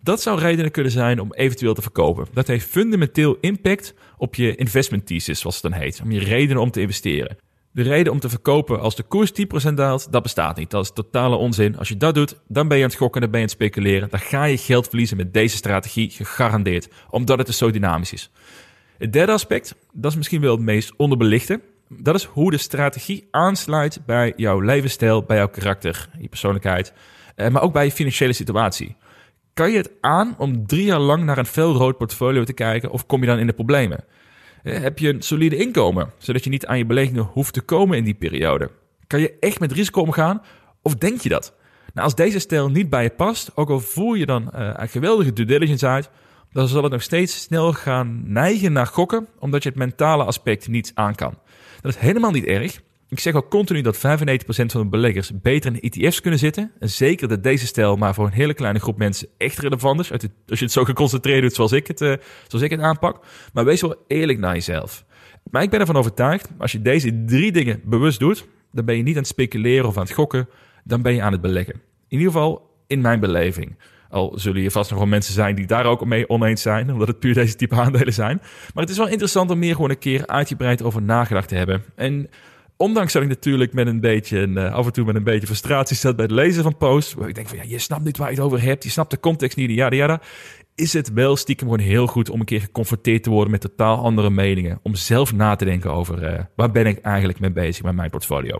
[0.00, 2.26] Dat zou redenen kunnen zijn om eventueel te verkopen.
[2.32, 6.00] Dat heeft fundamenteel impact op je investment thesis, zoals het dan heet.
[6.04, 7.36] Om je redenen om te investeren.
[7.72, 9.32] De reden om te verkopen als de koers
[9.70, 10.70] 10% daalt, dat bestaat niet.
[10.70, 11.78] Dat is totale onzin.
[11.78, 13.62] Als je dat doet, dan ben je aan het gokken, dan ben je aan het
[13.62, 14.08] speculeren.
[14.10, 16.88] Dan ga je geld verliezen met deze strategie, gegarandeerd.
[17.10, 18.30] Omdat het dus zo dynamisch is.
[18.98, 21.60] Het derde aspect, dat is misschien wel het meest onderbelichte.
[21.98, 26.92] Dat is hoe de strategie aansluit bij jouw levensstijl, bij jouw karakter, je persoonlijkheid,
[27.36, 28.96] eh, maar ook bij je financiële situatie.
[29.54, 33.06] Kan je het aan om drie jaar lang naar een felrood portfolio te kijken of
[33.06, 34.04] kom je dan in de problemen?
[34.62, 37.96] Eh, heb je een solide inkomen, zodat je niet aan je beleggingen hoeft te komen
[37.96, 38.70] in die periode?
[39.06, 40.42] Kan je echt met risico omgaan
[40.82, 41.54] of denk je dat?
[41.94, 44.88] Nou, als deze stijl niet bij je past, ook al voer je dan uh, een
[44.88, 46.10] geweldige due diligence uit,
[46.52, 50.68] dan zal het nog steeds snel gaan neigen naar gokken, omdat je het mentale aspect
[50.68, 51.34] niet aan kan.
[51.82, 52.80] Dat is helemaal niet erg.
[53.08, 54.00] Ik zeg al continu dat 95%
[54.46, 56.72] van de beleggers beter in ETF's kunnen zitten.
[56.78, 60.12] En zeker dat deze stijl maar voor een hele kleine groep mensen echt relevant is.
[60.12, 62.14] Als je het zo geconcentreerd doet zoals ik het, uh,
[62.48, 63.24] zoals ik het aanpak.
[63.52, 65.04] Maar wees wel eerlijk naar jezelf.
[65.50, 69.02] Maar ik ben ervan overtuigd, als je deze drie dingen bewust doet, dan ben je
[69.02, 70.48] niet aan het speculeren of aan het gokken.
[70.84, 71.74] Dan ben je aan het beleggen.
[72.08, 73.76] In ieder geval in mijn beleving.
[74.12, 77.08] Al zullen hier vast nog wel mensen zijn die daar ook mee oneens zijn, omdat
[77.08, 78.40] het puur deze type aandelen zijn.
[78.74, 81.84] Maar het is wel interessant om meer gewoon een keer uitgebreid over nagedacht te hebben.
[81.94, 82.28] En
[82.82, 85.96] Ondanks dat ik natuurlijk met een beetje, uh, af en toe met een beetje frustratie
[85.96, 87.14] zat bij het lezen van posts.
[87.14, 88.84] Waar ik denk van ja, je snapt niet waar je het over hebt.
[88.84, 89.70] Je snapt de context niet.
[89.70, 90.20] Ja, ja,
[90.74, 93.96] Is het wel stiekem gewoon heel goed om een keer geconfronteerd te worden met totaal
[93.96, 94.78] andere meningen.
[94.82, 98.10] Om zelf na te denken over uh, waar ben ik eigenlijk mee bezig met mijn
[98.10, 98.58] portfolio.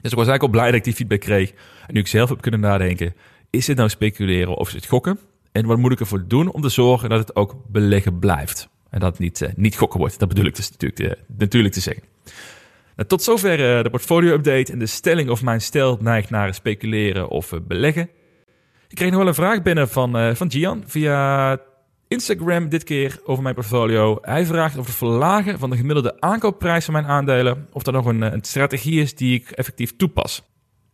[0.00, 1.50] Dus ik was eigenlijk al blij dat ik die feedback kreeg.
[1.86, 3.14] En nu ik zelf heb kunnen nadenken,
[3.50, 5.18] Is dit nou speculeren of is het gokken?
[5.52, 8.68] En wat moet ik ervoor doen om te zorgen dat het ook beleggen blijft?
[8.90, 10.18] En dat het niet, uh, niet gokken wordt.
[10.18, 12.04] Dat bedoel ik dus natuurlijk te, natuurlijk te zeggen.
[12.96, 17.28] Nou, tot zover uh, de portfolio-update en de stelling of mijn stel neigt naar speculeren
[17.28, 18.08] of beleggen.
[18.88, 21.58] Ik kreeg nog wel een vraag binnen van, van Gian via
[22.08, 24.18] Instagram dit keer over mijn portfolio.
[24.22, 28.06] Hij vraagt of het verlagen van de gemiddelde aankoopprijs van mijn aandelen, of dat nog
[28.06, 30.42] een strategie is die ik effectief toepas.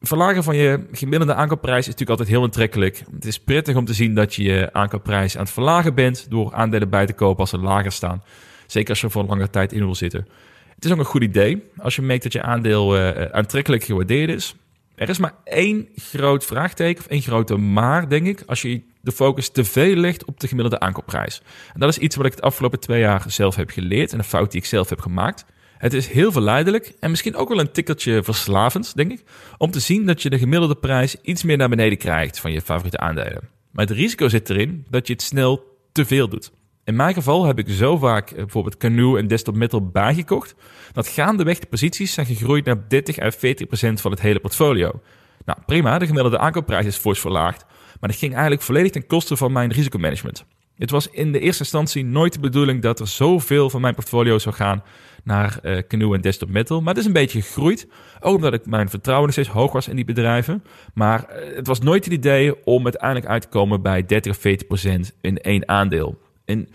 [0.02, 3.02] Verlagen van je gemiddelde aankoopprijs is natuurlijk altijd heel aantrekkelijk.
[3.14, 6.54] Het is prettig om te zien dat je je aankoopprijs aan het verlagen bent door
[6.54, 8.22] aandelen bij te kopen als ze lager staan.
[8.66, 10.28] Zeker als je voor een lange tijd in wil zitten.
[10.74, 14.30] Het is ook een goed idee als je merkt dat je aandeel uh, aantrekkelijk gewaardeerd
[14.30, 14.54] is.
[14.94, 19.12] Er is maar één groot vraagteken, of één grote maar, denk ik, als je de
[19.12, 21.42] focus te veel legt op de gemiddelde aankoopprijs.
[21.74, 24.24] En dat is iets wat ik de afgelopen twee jaar zelf heb geleerd en een
[24.24, 25.44] fout die ik zelf heb gemaakt.
[25.82, 29.22] Het is heel verleidelijk en misschien ook wel een tikkeltje verslavend, denk ik,
[29.58, 32.60] om te zien dat je de gemiddelde prijs iets meer naar beneden krijgt van je
[32.60, 33.48] favoriete aandelen.
[33.70, 36.52] Maar het risico zit erin dat je het snel te veel doet.
[36.84, 40.54] In mijn geval heb ik zo vaak eh, bijvoorbeeld Canoe en Desktop Metal bijgekocht,
[40.92, 45.00] dat gaandeweg de posities zijn gegroeid naar 30 à 40 procent van het hele portfolio.
[45.44, 47.64] Nou prima, de gemiddelde aankoopprijs is fors verlaagd,
[48.00, 50.44] maar dat ging eigenlijk volledig ten koste van mijn risicomanagement.
[50.76, 54.38] Het was in de eerste instantie nooit de bedoeling dat er zoveel van mijn portfolio
[54.38, 54.82] zou gaan
[55.22, 56.80] naar uh, Canoe en Desktop Metal.
[56.80, 57.86] Maar het is een beetje gegroeid.
[58.20, 60.64] Ook omdat ik mijn vertrouwen steeds hoog was in die bedrijven.
[60.94, 64.38] Maar uh, het was nooit het idee om uiteindelijk uit te komen bij 30 of
[64.38, 66.18] 40 procent in één aandeel.
[66.44, 66.68] En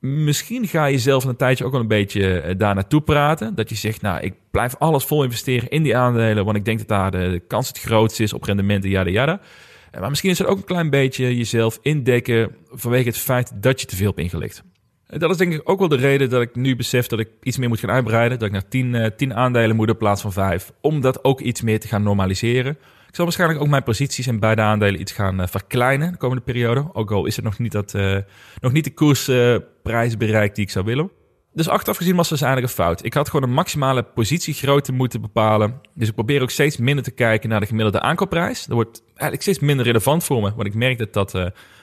[0.00, 3.54] misschien ga je zelf een tijdje ook wel een beetje uh, daar naartoe praten.
[3.54, 6.44] Dat je zegt, nou, ik blijf alles vol investeren in die aandelen.
[6.44, 9.40] Want ik denk dat daar de, kans het grootst is op rendementen.
[10.00, 13.86] Maar misschien is het ook een klein beetje jezelf indekken vanwege het feit dat je
[13.86, 14.62] te veel hebt ingelicht.
[15.06, 17.28] En dat is denk ik ook wel de reden dat ik nu besef dat ik
[17.42, 18.38] iets meer moet gaan uitbreiden.
[18.38, 20.72] Dat ik naar 10, uh, 10 aandelen moet in plaats van 5.
[20.80, 22.72] Om dat ook iets meer te gaan normaliseren.
[23.08, 26.42] Ik zal waarschijnlijk ook mijn posities in beide aandelen iets gaan uh, verkleinen de komende
[26.42, 26.88] periode.
[26.92, 28.16] Ook al is het nog niet, dat, uh,
[28.60, 31.10] nog niet de koersprijs bereikt die ik zou willen.
[31.52, 33.04] Dus achteraf gezien was het dus eigenlijk een fout.
[33.04, 35.80] Ik had gewoon een maximale positiegrootte moeten bepalen.
[35.94, 38.64] Dus ik probeer ook steeds minder te kijken naar de gemiddelde aankoopprijs.
[38.64, 40.52] Dat wordt eigenlijk steeds minder relevant voor me.
[40.54, 41.34] Want ik merk dat dat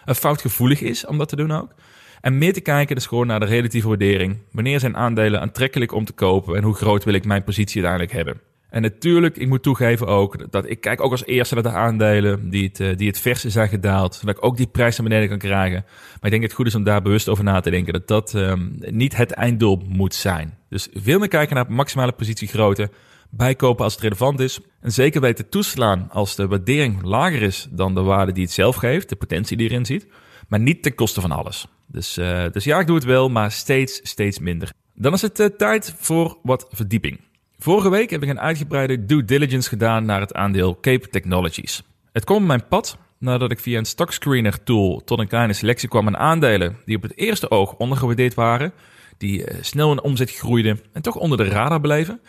[0.05, 1.71] een fout gevoelig is om dat te doen ook.
[2.23, 4.37] En meer te kijken dus gewoon naar de relatieve waardering.
[4.51, 8.11] Wanneer zijn aandelen aantrekkelijk om te kopen en hoe groot wil ik mijn positie uiteindelijk
[8.11, 8.41] hebben.
[8.69, 12.49] En natuurlijk, ik moet toegeven ook dat ik kijk ook als eerste naar de aandelen
[12.49, 14.15] die het, uh, die het verste zijn gedaald.
[14.15, 15.83] Zodat ik ook die prijs naar beneden kan krijgen.
[15.85, 17.93] Maar ik denk dat het goed is om daar bewust over na te denken.
[17.93, 20.57] Dat dat um, niet het einddoel moet zijn.
[20.69, 22.89] Dus veel meer kijken naar maximale positiegrootte.
[23.29, 24.59] Bijkopen als het relevant is.
[24.81, 28.75] En zeker weten toeslaan als de waardering lager is dan de waarde die het zelf
[28.75, 29.09] geeft.
[29.09, 30.07] De potentie die erin ziet.
[30.47, 31.67] Maar niet ten koste van alles.
[31.93, 34.71] Dus, uh, dus ja, ik doe het wel, maar steeds, steeds minder.
[34.95, 37.19] Dan is het uh, tijd voor wat verdieping.
[37.57, 41.83] Vorige week heb ik een uitgebreide due diligence gedaan naar het aandeel Cape Technologies.
[42.11, 45.89] Het kwam op mijn pad nadat ik via een stockscreener tool tot een kleine selectie
[45.89, 48.73] kwam aan aandelen die op het eerste oog ondergewaardeerd waren,
[49.17, 52.19] die uh, snel in omzet groeiden en toch onder de radar bleven.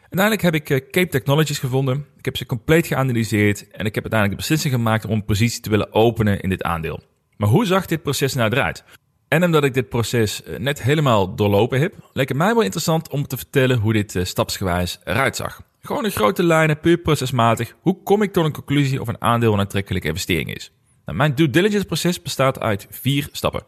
[0.00, 2.06] Uiteindelijk heb ik Cape Technologies gevonden.
[2.18, 5.60] Ik heb ze compleet geanalyseerd en ik heb uiteindelijk de beslissing gemaakt om een positie
[5.60, 7.00] te willen openen in dit aandeel.
[7.36, 8.84] Maar hoe zag dit proces nou eruit?
[9.32, 13.10] En omdat ik dit proces eh, net helemaal doorlopen heb, leek het mij wel interessant
[13.10, 15.62] om te vertellen hoe dit uh, stapsgewijs eruit zag.
[15.80, 17.74] Gewoon in grote lijnen, puur procesmatig.
[17.80, 20.72] Hoe kom ik tot een conclusie of een aandeel een aantrekkelijke investering is?
[21.04, 23.62] Nou, mijn due diligence proces bestaat uit vier stappen.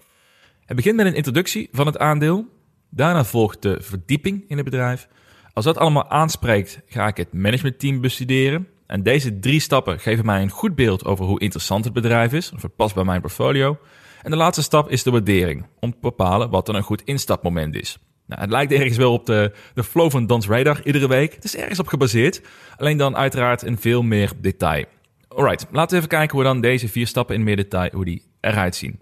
[0.65, 2.47] Het begint met een introductie van het aandeel.
[2.91, 5.09] Daarna volgt de verdieping in het bedrijf.
[5.53, 8.69] Als dat allemaal aanspreekt, ga ik het managementteam bestuderen.
[8.87, 12.53] En deze drie stappen geven mij een goed beeld over hoe interessant het bedrijf is,
[12.53, 13.79] of het past bij mijn portfolio.
[14.25, 17.75] En de laatste stap is de waardering, om te bepalen wat dan een goed instapmoment
[17.75, 17.99] is.
[18.27, 21.35] Nou, het lijkt ergens wel op de, de flow van Dans Radar iedere week.
[21.35, 22.41] Het is ergens op gebaseerd,
[22.77, 24.85] alleen dan uiteraard in veel meer detail.
[25.29, 28.23] Alright, laten we even kijken hoe dan deze vier stappen in meer detail hoe die
[28.41, 29.01] eruit zien.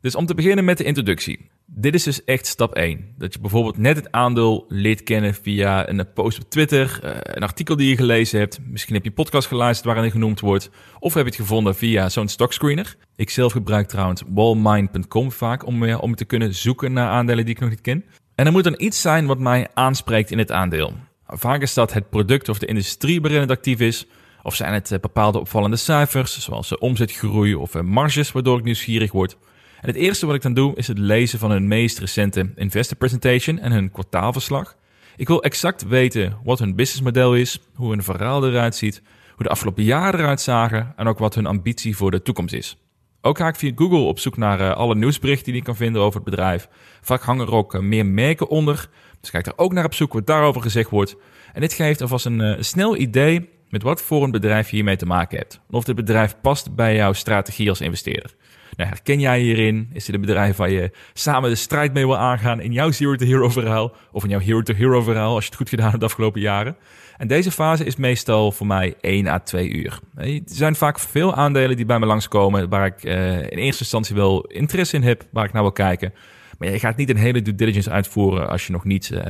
[0.00, 1.50] Dus om te beginnen met de introductie.
[1.66, 3.14] Dit is dus echt stap 1.
[3.18, 7.42] Dat je bijvoorbeeld net het aandeel leert kennen via een post op Twitter, eh, een
[7.42, 8.58] artikel die je gelezen hebt.
[8.66, 10.70] Misschien heb je podcast geluisterd waarin het genoemd wordt.
[10.98, 12.96] Of heb je het gevonden via zo'n stockscreener.
[13.16, 17.54] Ik zelf gebruik trouwens wallmine.com vaak om, eh, om te kunnen zoeken naar aandelen die
[17.54, 18.04] ik nog niet ken.
[18.34, 20.92] En er moet dan iets zijn wat mij aanspreekt in het aandeel.
[21.26, 24.06] Vaak is dat het product of de industrie waarin het actief is.
[24.42, 29.36] Of zijn het eh, bepaalde opvallende cijfers, zoals omzetgroei of marges, waardoor ik nieuwsgierig word.
[29.84, 32.96] En het eerste wat ik dan doe is het lezen van hun meest recente investor
[32.96, 34.76] presentation en hun kwartaalverslag.
[35.16, 39.02] Ik wil exact weten wat hun businessmodel is, hoe hun verhaal eruit ziet,
[39.34, 42.76] hoe de afgelopen jaren eruit zagen en ook wat hun ambitie voor de toekomst is.
[43.20, 46.02] Ook ga ik via Google op zoek naar uh, alle nieuwsberichten die ik kan vinden
[46.02, 46.68] over het bedrijf.
[47.00, 48.88] Vaak hangen er ook uh, meer merken onder,
[49.20, 51.16] dus ik er ook naar op zoek wat daarover gezegd wordt.
[51.52, 54.96] En dit geeft alvast een uh, snel idee met wat voor een bedrijf je hiermee
[54.96, 55.60] te maken hebt.
[55.70, 58.34] Of dit bedrijf past bij jouw strategie als investeerder.
[58.76, 59.90] Nou, herken jij hierin?
[59.92, 63.14] Is dit een bedrijf waar je samen de strijd mee wil aangaan in jouw Zero
[63.14, 63.92] to Hero verhaal?
[64.12, 66.40] Of in jouw Hero to Hero verhaal, als je het goed gedaan hebt de afgelopen
[66.40, 66.76] jaren?
[67.16, 69.98] En deze fase is meestal voor mij 1 à 2 uur.
[70.16, 74.14] Er zijn vaak veel aandelen die bij me langskomen, waar ik uh, in eerste instantie
[74.14, 76.12] wel interesse in heb, waar ik naar wil kijken.
[76.58, 79.10] Maar je gaat niet een hele due diligence uitvoeren als je nog niet.
[79.12, 79.20] Uh,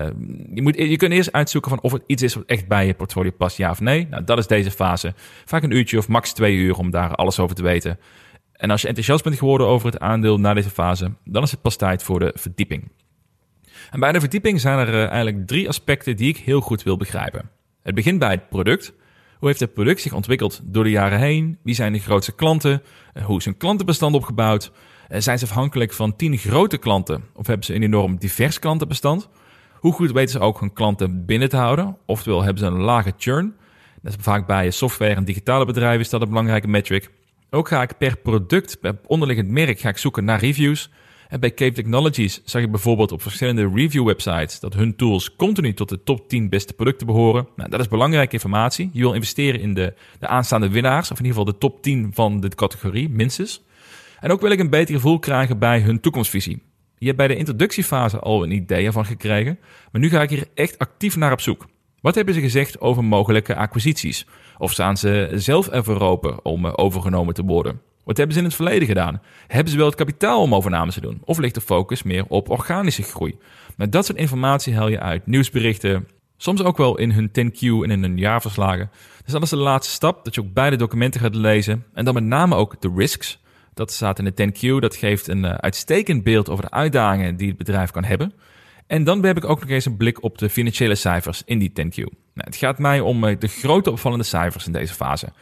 [0.54, 2.94] je, moet, je kunt eerst uitzoeken van of het iets is wat echt bij je
[2.94, 4.07] portfolio past, ja of nee.
[4.11, 5.14] Nou, dat is deze fase.
[5.44, 7.98] Vaak een uurtje of max twee uur om daar alles over te weten.
[8.57, 11.62] En als je enthousiast bent geworden over het aandeel na deze fase, dan is het
[11.62, 12.90] pas tijd voor de verdieping.
[13.90, 16.97] En bij de verdieping zijn er uh, eigenlijk drie aspecten die ik heel goed wil
[16.97, 17.51] begrijpen.
[17.83, 18.93] Het begint bij het product.
[19.38, 21.59] Hoe heeft het product zich ontwikkeld door de jaren heen?
[21.62, 22.83] Wie zijn de grootste klanten?
[23.25, 24.73] Hoe is hun klantenbestand opgebouwd?
[25.09, 29.29] Eh, zijn ze afhankelijk van tien grote klanten of hebben ze een enorm divers klantenbestand?
[29.73, 31.97] Hoe goed weten ze ook hun klanten binnen te houden?
[32.07, 33.55] Oftewel hebben ze een lage churn?
[34.03, 37.11] Dat is vaak bij software en digitale bedrijven is dat een belangrijke metric.
[37.55, 40.90] Ook ga ik per product, per onderliggend merk, ga ik zoeken naar reviews.
[41.29, 45.75] En bij Cave Technologies zag ik bijvoorbeeld op verschillende review websites dat hun tools continu
[45.75, 47.49] tot de top 10 beste producten behoren.
[47.57, 48.90] Nou, dat is belangrijke informatie.
[48.93, 52.11] Je wil investeren in de, de aanstaande winnaars, of in ieder geval de top 10
[52.14, 53.62] van de categorie, minstens.
[54.21, 56.62] En ook wil ik een beter gevoel krijgen bij hun toekomstvisie.
[56.99, 59.59] Je hebt bij de introductiefase al een idee ervan gekregen,
[59.93, 61.67] maar nu ga ik hier echt actief naar op zoek.
[62.01, 64.27] Wat hebben ze gezegd over mogelijke acquisities?
[64.59, 67.81] Of staan ze zelf ervoor open om overgenomen te worden?
[68.05, 69.21] Wat hebben ze in het verleden gedaan?
[69.47, 71.21] Hebben ze wel het kapitaal om overnames te doen?
[71.25, 73.38] Of ligt de focus meer op organische groei?
[73.77, 77.90] Met dat soort informatie haal je uit nieuwsberichten, soms ook wel in hun 10Q en
[77.90, 78.90] in hun jaarverslagen.
[79.25, 81.85] Dus dat is de laatste stap, dat je ook beide documenten gaat lezen.
[81.95, 83.43] En dan met name ook de risks.
[83.75, 87.49] Dat staat in de 10Q, dat geeft een uh, uitstekend beeld over de uitdagingen die
[87.49, 88.33] het bedrijf kan hebben.
[88.87, 91.73] En dan heb ik ook nog eens een blik op de financiële cijfers in die
[91.81, 92.24] 10Q.
[92.35, 95.33] Nou, het gaat mij om uh, de grote opvallende cijfers in deze fase.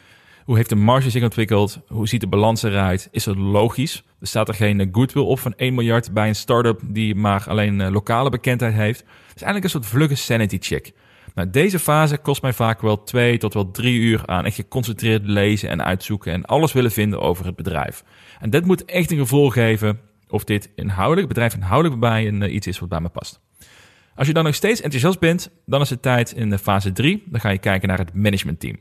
[0.45, 1.81] Hoe heeft de marge zich ontwikkeld?
[1.89, 3.09] Hoe ziet de balans eruit?
[3.11, 4.05] Is het logisch?
[4.21, 7.81] Er staat er geen goodwill op van 1 miljard bij een start-up die maar alleen
[7.81, 8.99] uh, lokale bekendheid heeft.
[9.01, 10.93] Het is eigenlijk een soort vlugge sanity check.
[11.35, 15.27] Nou, deze fase kost mij vaak wel twee tot wel drie uur aan echt geconcentreerd
[15.27, 18.05] lezen en uitzoeken en alles willen vinden over het bedrijf.
[18.41, 22.67] En dit moet echt een gevoel geven of dit inhoudelijk, bedrijf inhoudelijk bij een, iets
[22.67, 23.41] is wat bij me past.
[24.15, 27.23] Als je dan nog steeds enthousiast bent, dan is het tijd in de fase 3.
[27.27, 28.77] Dan ga je kijken naar het managementteam.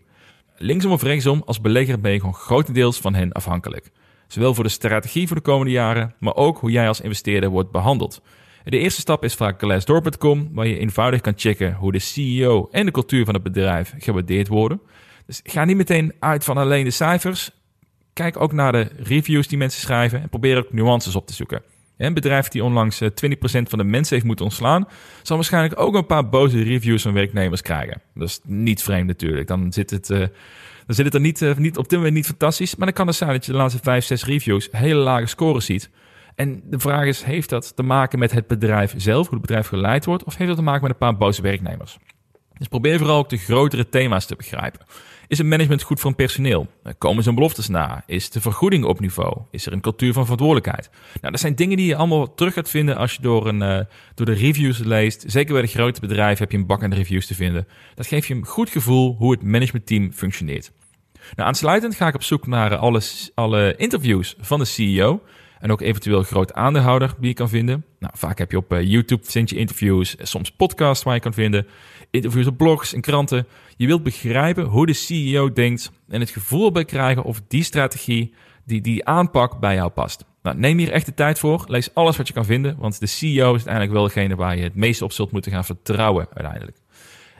[0.58, 3.92] Linksom of rechtsom, als belegger ben je gewoon grotendeels van hen afhankelijk.
[4.28, 7.72] Zowel voor de strategie voor de komende jaren, maar ook hoe jij als investeerder wordt
[7.72, 8.22] behandeld.
[8.64, 12.86] De eerste stap is vaak glassdoor.com, waar je eenvoudig kan checken hoe de CEO en
[12.86, 14.82] de cultuur van het bedrijf gewaardeerd worden.
[15.26, 17.52] Dus ga niet meteen uit van alleen de cijfers.
[18.14, 21.62] Kijk ook naar de reviews die mensen schrijven en probeer ook nuances op te zoeken.
[22.02, 24.88] Een bedrijf die onlangs 20% eh, van de mensen heeft moeten ontslaan,
[25.22, 28.02] zal waarschijnlijk ook een paar boze reviews van werknemers krijgen.
[28.14, 29.48] Dat is niet vreemd natuurlijk.
[29.48, 30.20] Dan zit het, uh,
[30.86, 32.76] dan zit het er niet, uh, niet, op dit moment niet fantastisch.
[32.76, 35.66] Maar dan kan het zijn dat je de laatste 5, 6 reviews hele lage scores
[35.66, 35.90] ziet.
[36.36, 39.68] En de vraag is, heeft dat te maken met het bedrijf zelf, hoe het bedrijf
[39.68, 41.98] geleid wordt, of heeft dat te maken met een paar boze werknemers?
[42.58, 44.86] Dus probeer vooral ook de grotere thema's te begrijpen.
[45.32, 46.68] Is het management goed voor personeel?
[46.98, 48.04] Komen zijn beloftes na?
[48.06, 49.38] Is de vergoeding op niveau?
[49.52, 50.90] Is er een cultuur van verantwoordelijkheid?
[51.22, 53.80] Nou, dat zijn dingen die je allemaal terug gaat vinden als je door, een, uh,
[54.16, 55.24] door de reviews leest.
[55.28, 57.68] Zeker bij de grote bedrijven heb je een bak aan reviews te vinden.
[57.96, 60.72] Dat geeft je een goed gevoel hoe het managementteam functioneert.
[61.36, 63.02] Nou, aansluitend ga ik op zoek naar alle,
[63.34, 65.22] alle interviews van de CEO.
[65.62, 67.86] En ook eventueel groot aandeelhouder die je kan vinden.
[68.00, 71.34] Nou, vaak heb je op uh, YouTube vind je interviews, soms podcasts waar je kan
[71.34, 71.68] vinden.
[72.10, 73.48] Interviews op blogs en kranten.
[73.78, 78.34] Je wilt begrijpen hoe de CEO denkt en het gevoel bij krijgen of die strategie,
[78.66, 80.26] die, die aanpak bij jou past.
[80.42, 81.64] Nou, neem hier echt de tijd voor.
[81.68, 84.64] Lees alles wat je kan vinden, want de CEO is uiteindelijk wel degene waar je
[84.64, 86.78] het meest op zult moeten gaan vertrouwen uiteindelijk.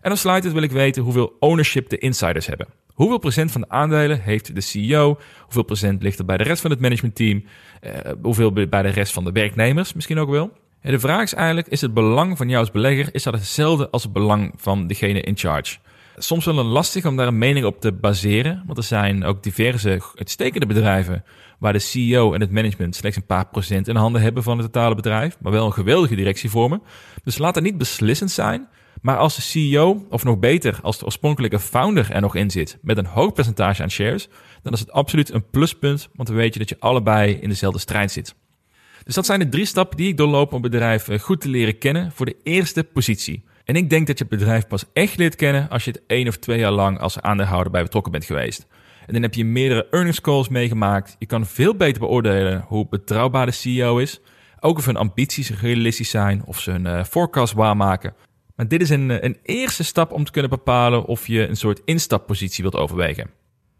[0.02, 2.68] En als sluitend wil ik weten hoeveel ownership de insiders hebben.
[3.02, 5.20] Hoeveel procent van de aandelen heeft de CEO?
[5.44, 7.44] Hoeveel procent ligt er bij de rest van het managementteam?
[7.84, 10.52] Uh, hoeveel bij de rest van de werknemers misschien ook wel?
[10.82, 13.90] En de vraag is eigenlijk, is het belang van jou als belegger, is dat hetzelfde
[13.90, 15.78] als het belang van degene in charge?
[16.18, 20.02] Soms wel lastig om daar een mening op te baseren, want er zijn ook diverse
[20.16, 21.24] uitstekende bedrijven
[21.60, 24.72] waar de CEO en het management slechts een paar procent in handen hebben van het
[24.72, 26.82] totale bedrijf, maar wel een geweldige directie vormen.
[27.24, 28.68] Dus laat het niet beslissend zijn,
[29.02, 32.78] maar als de CEO, of nog beter, als de oorspronkelijke founder er nog in zit
[32.82, 34.30] met een hoog percentage aan shares,
[34.62, 37.80] dan is het absoluut een pluspunt, want dan weet je dat je allebei in dezelfde
[37.80, 38.36] strijd zit.
[39.04, 41.50] Dus dat zijn de drie stappen die ik doorloop om het bedrijf eh, goed te
[41.50, 43.44] leren kennen voor de eerste positie.
[43.66, 46.28] En ik denk dat je het bedrijf pas echt leert kennen als je het één
[46.28, 48.68] of twee jaar lang als aandeelhouder bij betrokken bent geweest.
[49.08, 51.16] En dan heb je meerdere earnings calls meegemaakt.
[51.20, 54.20] Je kan veel beter beoordelen hoe betrouwbaar de CEO is.
[54.60, 58.14] Ook of hun ambities realistisch zijn, of ze hun uh, forecast waarmaken.
[58.62, 61.82] Maar dit is een, een eerste stap om te kunnen bepalen of je een soort
[61.86, 63.30] instappositie wilt overwegen.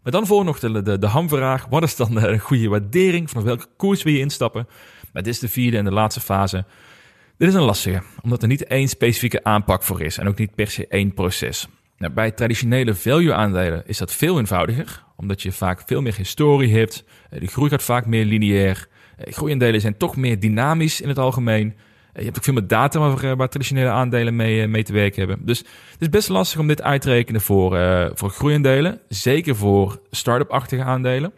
[0.02, 1.66] Maar dan voor nog de, de, hamvraag.
[1.66, 3.30] Wat is dan een goede waardering?
[3.30, 4.68] Van welke koers wil je instappen?
[5.12, 6.64] Maar dit is de vierde en de laatste fase.
[7.36, 10.54] Dit is een lastige, omdat er niet één specifieke aanpak voor is en ook niet
[10.54, 11.68] per se één proces.
[11.98, 17.04] Nou, bij traditionele value-aandelen is dat veel eenvoudiger, omdat je vaak veel meer historie hebt.
[17.30, 18.88] Eh, de groei gaat vaak meer lineair.
[19.16, 21.74] Eh, groeiaandelen zijn toch meer dynamisch in het algemeen.
[22.12, 25.18] Eh, je hebt ook veel meer data waar, waar traditionele aandelen mee, mee, te werken
[25.18, 25.46] hebben.
[25.46, 29.00] Dus het is best lastig om dit uit te rekenen voor, uh, voor groeiaandelen.
[29.08, 31.32] Zeker voor start-up-achtige aandelen.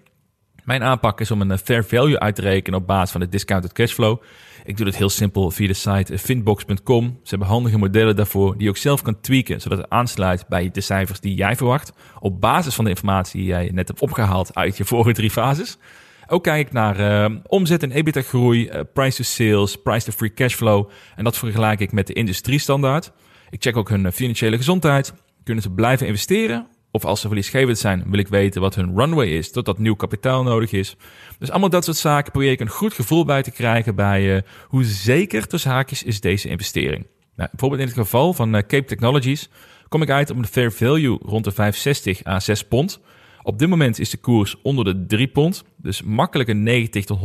[0.64, 3.72] Mijn aanpak is om een fair value uit te rekenen op basis van de discounted
[3.72, 4.22] cashflow.
[4.64, 7.04] Ik doe het heel simpel via de site finbox.com.
[7.22, 10.70] Ze hebben handige modellen daarvoor die je ook zelf kan tweaken, zodat het aansluit bij
[10.70, 11.92] de cijfers die jij verwacht.
[12.18, 15.78] Op basis van de informatie die jij net hebt opgehaald uit je vorige drie fases.
[16.26, 20.12] Ook kijk ik naar uh, omzet en EBITDA groei, uh, price to sales, price to
[20.12, 20.90] free cashflow.
[21.16, 23.12] En dat vergelijk ik met de industriestandaard.
[23.50, 25.14] Ik check ook hun financiële gezondheid.
[25.44, 26.66] Kunnen ze blijven investeren?
[26.90, 30.42] Of als ze verliesgevend zijn, wil ik weten wat hun runway is, totdat nieuw kapitaal
[30.42, 30.96] nodig is.
[31.38, 34.84] Dus allemaal dat soort zaken probeer ik een goed gevoel bij te krijgen bij hoe
[34.84, 37.06] zeker tussen haakjes is deze investering.
[37.36, 39.48] Nou, bijvoorbeeld in het geval van Cape Technologies
[39.88, 43.00] kom ik uit op een fair value rond de 560 à 6 pond.
[43.46, 47.18] Op dit moment is de koers onder de 3 pond, dus makkelijk een 90 tot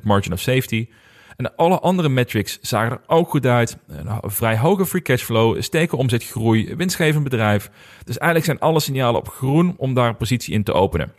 [0.00, 0.88] 100% margin of safety.
[1.36, 3.76] En alle andere metrics zagen er ook goed uit.
[3.86, 7.70] Een vrij hoge free cashflow, steken omzetgroei, winstgevend bedrijf.
[8.04, 11.12] Dus eigenlijk zijn alle signalen op groen om daar een positie in te openen.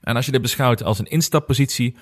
[0.00, 1.96] En als je dit beschouwt als een instappositie,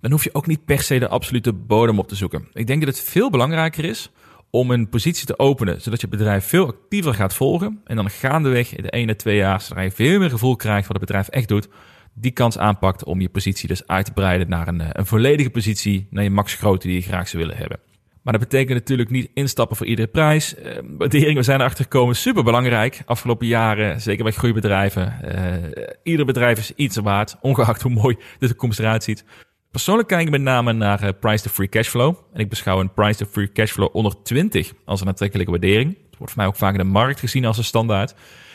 [0.00, 2.48] dan hoef je ook niet per se de absolute bodem op te zoeken.
[2.52, 4.10] Ik denk dat het veel belangrijker is
[4.50, 7.80] om een positie te openen, zodat je bedrijf veel actiever gaat volgen.
[7.84, 10.96] En dan gaandeweg in de ene, twee jaar, zodra je veel meer gevoel krijgt wat
[10.96, 11.68] het bedrijf echt doet,
[12.14, 15.50] die kans aanpakt om je positie dus uit te breiden naar een, eh, een volledige
[15.50, 17.80] positie, naar je max grootte die je graag zou willen hebben.
[18.22, 20.54] Maar dat betekent natuurlijk niet instappen voor iedere prijs.
[20.58, 23.02] Uh, we zijn erachter gekomen, super belangrijk.
[23.04, 25.14] Afgelopen jaren, zeker bij groeibedrijven.
[25.24, 29.24] Uh, ieder bedrijf is iets waard, ongeacht hoe mooi de toekomst eruit ziet.
[29.70, 32.14] Persoonlijk kijk ik met name naar uh, price to free cashflow.
[32.32, 35.88] En ik beschouw een price to free cashflow onder 20 als een aantrekkelijke waardering.
[35.88, 38.14] Het wordt voor mij ook vaak in de markt gezien als een standaard.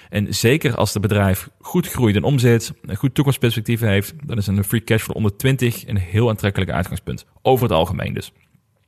[0.10, 4.48] En zeker als het bedrijf goed groeit en omzet, een goed toekomstperspectief heeft, dan is
[4.48, 7.26] een free cash flow onder 20 een heel aantrekkelijk uitgangspunt.
[7.42, 8.32] Over het algemeen dus.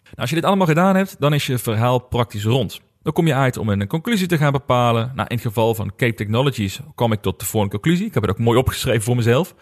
[0.04, 2.82] Nou, als je dit allemaal gedaan hebt, dan is je verhaal praktisch rond.
[3.02, 5.12] Dan kom je uit om een conclusie te gaan bepalen.
[5.16, 8.06] Nou, in het geval van Cape Technologies kwam ik tot de volgende conclusie.
[8.06, 9.56] Ik heb het ook mooi opgeschreven voor mezelf.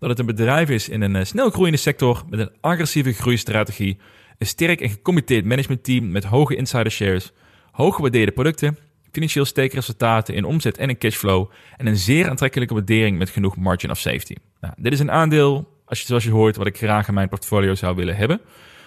[0.00, 3.98] Dat het een bedrijf is in een eh, snel groeiende sector met een agressieve groeistrategie,
[4.38, 7.32] een sterk en gecommitteerd managementteam met hoge insider shares,
[7.70, 8.76] hooggewaardeerde producten
[9.12, 13.90] financieel steekresultaten in omzet en in cashflow en een zeer aantrekkelijke waardering met genoeg margin
[13.90, 14.34] of safety.
[14.60, 17.28] Nou, dit is een aandeel, als je, zoals je hoort, wat ik graag in mijn
[17.28, 18.40] portfolio zou willen hebben.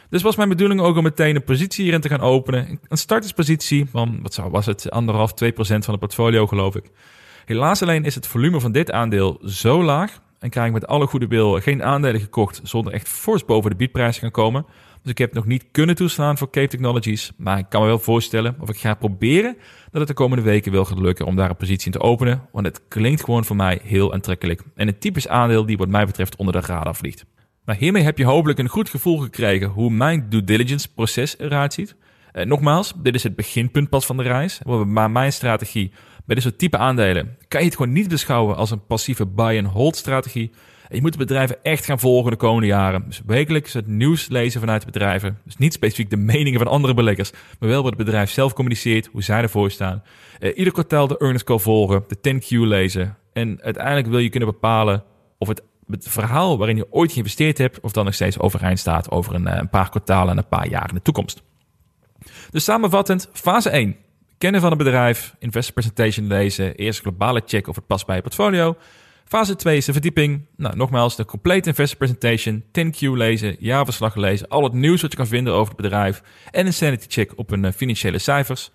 [0.09, 2.79] Dus was mijn bedoeling ook om meteen een positie hierin te gaan openen.
[2.87, 6.85] Een starterspositie van, wat zou, was het, anderhalf, 2% van het portfolio geloof ik.
[7.45, 11.07] Helaas alleen is het volume van dit aandeel zo laag en krijg ik met alle
[11.07, 14.65] goede wil geen aandelen gekocht zonder echt fors boven de biedprijs te gaan komen.
[15.01, 17.31] Dus ik heb nog niet kunnen toeslaan voor Cape Technologies.
[17.37, 19.57] Maar ik kan me wel voorstellen of ik ga proberen
[19.91, 22.41] dat het de komende weken wel gaat lukken om daar een positie in te openen.
[22.51, 24.61] Want het klinkt gewoon voor mij heel aantrekkelijk.
[24.75, 27.25] En een typisch aandeel die wat mij betreft onder de radar vliegt.
[27.65, 31.73] Maar hiermee heb je hopelijk een goed gevoel gekregen hoe mijn due diligence proces eruit
[31.73, 31.95] ziet.
[32.31, 34.61] Eh, nogmaals, dit is het beginpunt pas van de reis.
[34.85, 35.91] Maar mijn strategie
[36.25, 39.95] bij dit soort type aandelen kan je het gewoon niet beschouwen als een passieve buy-and-hold
[39.95, 40.51] strategie
[40.93, 43.03] je moet de bedrijven echt gaan volgen de komende jaren.
[43.07, 45.39] Dus wekelijks het nieuws lezen vanuit de bedrijven.
[45.43, 49.09] Dus niet specifiek de meningen van andere beleggers, maar wel wat het bedrijf zelf communiceert,
[49.11, 50.03] hoe zij ervoor staan.
[50.39, 53.17] Uh, ieder kwartaal de earnings call volgen, de 10Q lezen.
[53.33, 55.03] En uiteindelijk wil je kunnen bepalen
[55.37, 59.11] of het, het verhaal waarin je ooit geïnvesteerd hebt, of dan nog steeds overeind staat
[59.11, 61.43] over een, eh, een paar kwartalen en een paar jaar in de toekomst.
[62.49, 63.95] Dus samenvattend, fase 1.
[64.43, 68.21] Kennen van het bedrijf, investor presentation lezen, eerst globale check of het past bij je
[68.21, 68.75] portfolio.
[69.25, 70.45] Fase 2 is de verdieping.
[70.57, 75.17] Nou, nogmaals, de complete investor presentation, 10Q lezen, jaarverslag lezen, al het nieuws wat je
[75.17, 78.71] kan vinden over het bedrijf en een sanity check op hun eh, financiële cijfers.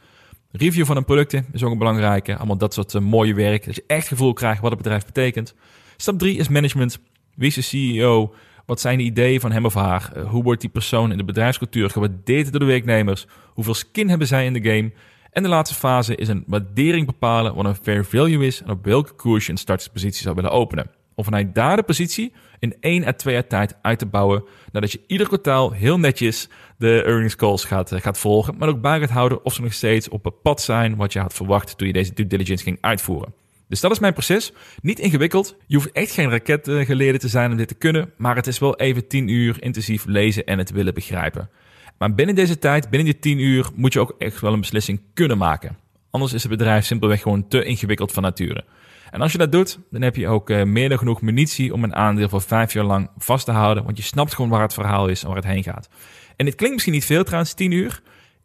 [0.50, 2.36] Review van hun producten is ook een belangrijke.
[2.36, 3.64] Allemaal dat soort uh, mooie werk.
[3.64, 5.54] Dat je echt gevoel krijgt wat het bedrijf betekent.
[5.96, 6.98] Stap 3 is management.
[7.34, 8.34] Wie is de CEO?
[8.66, 10.12] Wat zijn de ideeën van hem of haar?
[10.16, 13.26] Uh, hoe wordt die persoon in de bedrijfscultuur gewaardeerd door de werknemers?
[13.46, 14.92] Hoeveel skin hebben zij in de game?
[15.38, 18.84] En de laatste fase is een waardering bepalen wat een fair value is en op
[18.84, 20.90] welke koers je een startspositie zou willen openen.
[21.14, 24.92] Om vanuit daar de positie in 1 à 2 jaar tijd uit te bouwen, nadat
[24.92, 29.00] je ieder kwartaal heel netjes de earnings calls gaat, eh, gaat volgen, maar ook bij
[29.00, 31.86] gaat houden of ze nog steeds op het pad zijn wat je had verwacht toen
[31.86, 33.34] je deze due diligence ging uitvoeren.
[33.68, 34.52] Dus dat is mijn proces.
[34.82, 35.56] Niet ingewikkeld.
[35.66, 38.76] Je hoeft echt geen raketgeleerde te zijn om dit te kunnen, maar het is wel
[38.76, 41.50] even 10 uur intensief lezen en het willen begrijpen.
[41.98, 45.00] Maar binnen deze tijd, binnen die 10 uur, moet je ook echt wel een beslissing
[45.14, 45.76] kunnen maken.
[46.10, 48.64] Anders is het bedrijf simpelweg gewoon te ingewikkeld van nature.
[49.10, 51.84] En als je dat doet, dan heb je ook uh, meer dan genoeg munitie om
[51.84, 53.84] een aandeel voor vijf jaar lang vast te houden.
[53.84, 55.88] Want je snapt gewoon waar het verhaal is en waar het heen gaat.
[56.36, 58.02] En dit klinkt misschien niet veel trouwens, 10 uur.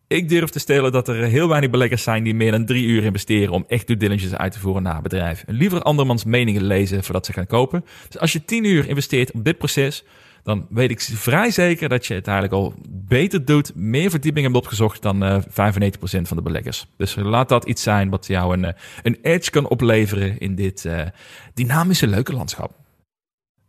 [0.08, 3.04] Ik durf te stellen dat er heel weinig beleggers zijn die meer dan drie uur
[3.04, 5.44] investeren om echt due diligence uit te voeren naar bedrijf.
[5.48, 7.86] En liever andermans meningen lezen voordat ze gaan kopen.
[8.10, 10.04] Dus als je 10 uur investeert op dit proces,
[10.44, 14.58] dan weet ik vrij zeker dat je het eigenlijk al beter doet, meer verdieping hebt
[14.58, 16.88] opgezocht dan uh, eh, 95% van de beleggers.
[16.98, 18.74] Dus laat dat iets zijn wat jou een, eh,
[19.04, 21.02] een edge kan opleveren in dit uh,
[21.54, 22.72] dynamische, leuke landschap.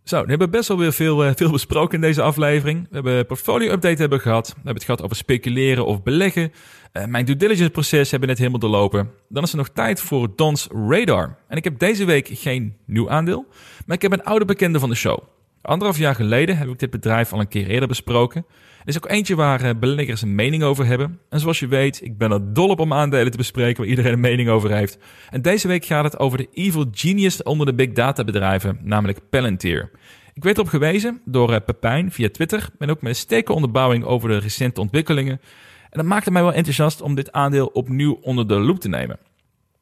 [0.05, 2.87] Zo, we hebben best wel weer veel, veel besproken in deze aflevering.
[2.91, 4.47] We hebben portfolio-update hebben gehad.
[4.49, 6.53] We hebben het gehad over speculeren of beleggen.
[7.07, 9.11] Mijn due diligence proces hebben net helemaal doorlopen.
[9.29, 11.39] Dan is er nog tijd voor Don's Radar.
[11.49, 13.47] En ik heb deze week geen nieuw aandeel,
[13.87, 15.19] maar ik heb een oude bekende van de show.
[15.65, 18.47] Anderhalf jaar geleden heb ik dit bedrijf al een keer eerder besproken.
[18.81, 21.21] Er is ook eentje waar eh, beleggers een mening over hebben.
[21.29, 24.13] En zoals je weet, ik ben er dol op om aandelen te bespreken waar iedereen
[24.13, 24.99] een mening over heeft.
[25.31, 29.19] En deze week gaat het over de evil genius onder de big data bedrijven, namelijk
[29.31, 29.91] Palantir.
[30.35, 34.29] Ik werd erop gewezen door uh, Pepijn via Twitter en ook met sterke onderbouwing over
[34.29, 35.41] de recente ontwikkelingen.
[35.91, 39.19] En dat maakte mij wel enthousiast om dit aandeel opnieuw onder de loep te nemen.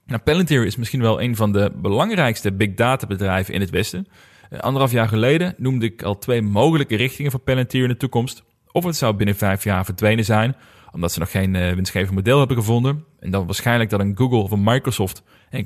[0.07, 4.07] Nou, Palantir is misschien wel een van de belangrijkste big data bedrijven in het Westen.
[4.53, 8.45] Eh, anderhalf jaar geleden noemde ik al twee mogelijke richtingen voor Palantir in de toekomst.
[8.73, 10.57] Of het zou binnen vijf jaar verdwenen zijn,
[10.93, 13.05] omdat ze nog geen uh, winstgevend model hebben gevonden.
[13.21, 15.23] En dan waarschijnlijk dat een Google of een Microsoft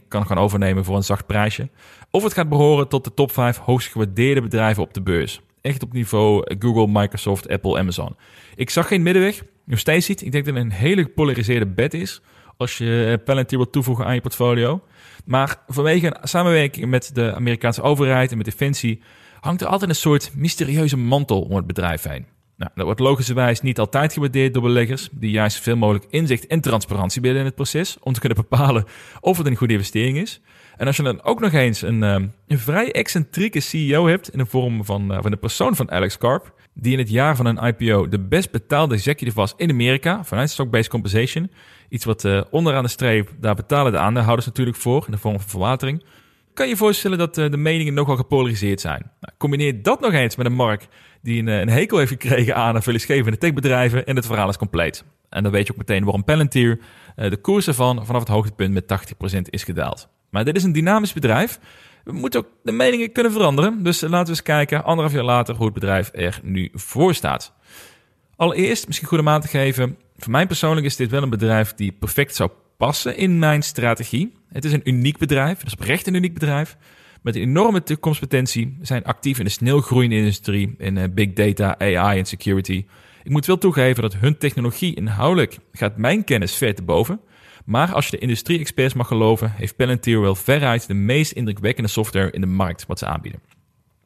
[0.09, 1.69] kan gaan overnemen voor een zacht prijsje.
[2.11, 5.41] Of het gaat behoren tot de top 5 hoogst gewaardeerde bedrijven op de beurs.
[5.61, 8.17] Echt op niveau eh, Google, Microsoft, Apple, Amazon.
[8.55, 9.43] Ik zag geen middenweg.
[9.65, 10.23] Nog steeds niet.
[10.23, 12.21] Ik denk dat het een hele gepolariseerde bet is
[12.57, 14.83] als je Palantir wilt toevoegen aan je portfolio.
[15.27, 19.03] Maar vanwege een samenwerking met de Amerikaanse overheid en met Defensie
[19.41, 22.27] hangt er altijd een soort mysterieuze mantel om het bedrijf heen.
[22.57, 26.61] Nou, dat wordt logischerwijs niet altijd gewaardeerd door beleggers, die juist zoveel mogelijk inzicht en
[26.61, 28.85] transparantie willen in het proces, om te kunnen bepalen
[29.21, 30.41] of het een goede investering is.
[30.77, 34.39] En als je dan ook nog eens een, ehm, een vrij excentrieke CEO hebt in
[34.39, 37.47] de vorm van, uh, van de persoon van Alex Karp, die in het jaar van
[37.47, 41.51] een IPO de best betaalde executive was in Amerika vanuit stock-based compensation,
[41.97, 45.41] Iets wat uh, onderaan de streep, daar betalen de aandeelhouders natuurlijk voor in de vorm
[45.41, 46.05] van verwatering.
[46.55, 49.13] Kan je voorstellen dat uh, de meningen nogal gepolariseerd zijn.
[49.21, 50.89] Nou, combineer dat nog eens met een markt
[51.23, 55.05] die een, eh, een hekel heeft gekregen aan verliesgevende techbedrijven en het verhaal is compleet.
[55.29, 56.81] En dan weet je ook meteen waarom Palantir
[57.17, 60.09] de koers ervan vanaf het hoogtepunt met 80% is gedaald.
[60.31, 61.59] Maar dit is een dynamisch bedrijf.
[62.05, 63.83] We moeten ook de meningen kunnen veranderen.
[63.83, 67.53] Dus laten we eens kijken, anderhalf jaar later, hoe het bedrijf er nu voor staat.
[68.37, 71.75] Allereerst, misschien goed om aan te geven, voor mij persoonlijk is dit wel een bedrijf
[71.75, 74.33] die perfect zou passen in mijn strategie.
[74.49, 76.77] Het is een uniek bedrijf, het is oprecht een uniek bedrijf.
[77.23, 78.77] Met een enorme toekomstpotentie.
[78.79, 82.85] We zijn actief in de snel groeiende industrie, in eh, big data, AI en security.
[83.23, 87.21] Ik moet wel toegeven dat hun technologie inhoudelijk gaat mijn kennis ver te boven.
[87.65, 92.31] Maar als je de industrie-experts mag geloven, heeft Palantir wel veruit de meest indrukwekkende software
[92.31, 93.41] in de markt wat ze aanbieden.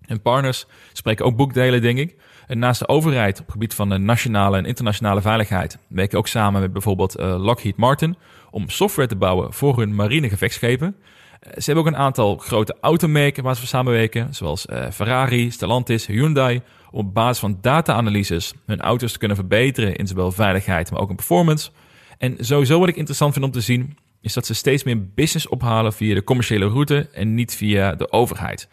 [0.06, 2.16] En partners spreken ook boekdelen, denk ik.
[2.50, 6.28] En naast de overheid op het gebied van de nationale en internationale veiligheid werken ook
[6.28, 8.16] samen met bijvoorbeeld uh, Lockheed Martin
[8.50, 10.96] om software te bouwen voor hun marine gevechtsschepen.
[10.96, 16.06] Uh, ze hebben ook een aantal grote automerken waar ze samenwerken, zoals uh, Ferrari, Stellantis,
[16.06, 21.00] Hyundai, om op basis van data-analyses hun auto's te kunnen verbeteren in zowel veiligheid, maar
[21.00, 21.70] ook in performance.
[22.18, 25.48] En sowieso wat ik interessant vind om te zien, is dat ze steeds meer business
[25.48, 28.68] ophalen via de commerciële route en niet via de overheid.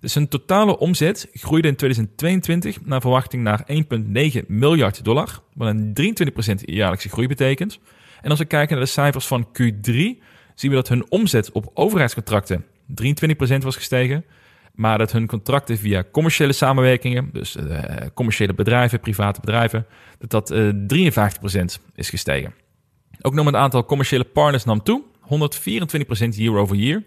[0.00, 3.64] Dus hun totale omzet groeide in 2022 naar verwachting naar
[4.40, 6.16] 1,9 miljard dollar, wat een
[6.52, 7.78] 23% jaarlijkse groei betekent.
[8.20, 9.94] En als we kijken naar de cijfers van Q3,
[10.54, 12.64] zien we dat hun omzet op overheidscontracten
[13.02, 14.24] 23% was gestegen,
[14.74, 17.78] maar dat hun contracten via commerciële samenwerkingen, dus uh,
[18.14, 19.86] commerciële bedrijven, private bedrijven,
[20.18, 22.54] dat dat uh, eh, 53% is gestegen.
[23.20, 25.26] Ook nog het aantal commerciële partners nam toe, 124%
[26.28, 27.02] year over year.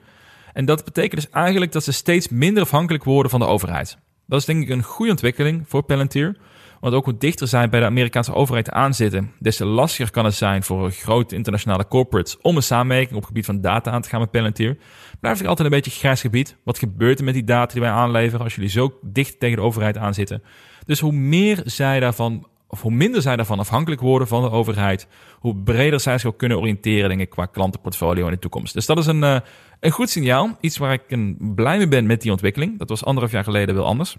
[0.53, 3.97] En dat betekent dus eigenlijk dat ze steeds minder afhankelijk worden van de overheid.
[4.27, 6.37] Dat is denk ik een goede ontwikkeling voor Palantir.
[6.79, 10.33] Want ook hoe dichter zij bij de Amerikaanse overheid aanzitten, des te lastiger kan het
[10.33, 14.09] zijn voor grote internationale corporates om een samenwerking op het gebied van data aan te
[14.09, 14.77] gaan met Palantir.
[15.19, 16.57] Blijft ik altijd een beetje grijs gebied.
[16.63, 19.63] Wat gebeurt er met die data die wij aanleveren als jullie zo dicht tegen de
[19.63, 20.43] overheid aanzitten?
[20.85, 25.07] Dus hoe meer zij daarvan of hoe minder zij daarvan afhankelijk worden van de overheid,
[25.39, 28.73] hoe breder zij zich ook kunnen oriënteren, denk ik, qua klantenportfolio in de toekomst.
[28.73, 29.39] Dus dat is een, uh,
[29.79, 30.57] een goed signaal.
[30.59, 32.79] Iets waar ik een blij mee ben met die ontwikkeling.
[32.79, 34.15] Dat was anderhalf jaar geleden wel anders.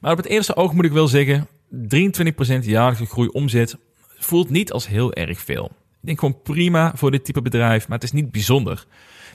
[0.00, 3.76] Maar op het eerste oog moet ik wel zeggen, 23% jaarlijkse groei omzet
[4.18, 5.64] voelt niet als heel erg veel.
[6.00, 8.86] Ik denk gewoon prima voor dit type bedrijf, maar het is niet bijzonder.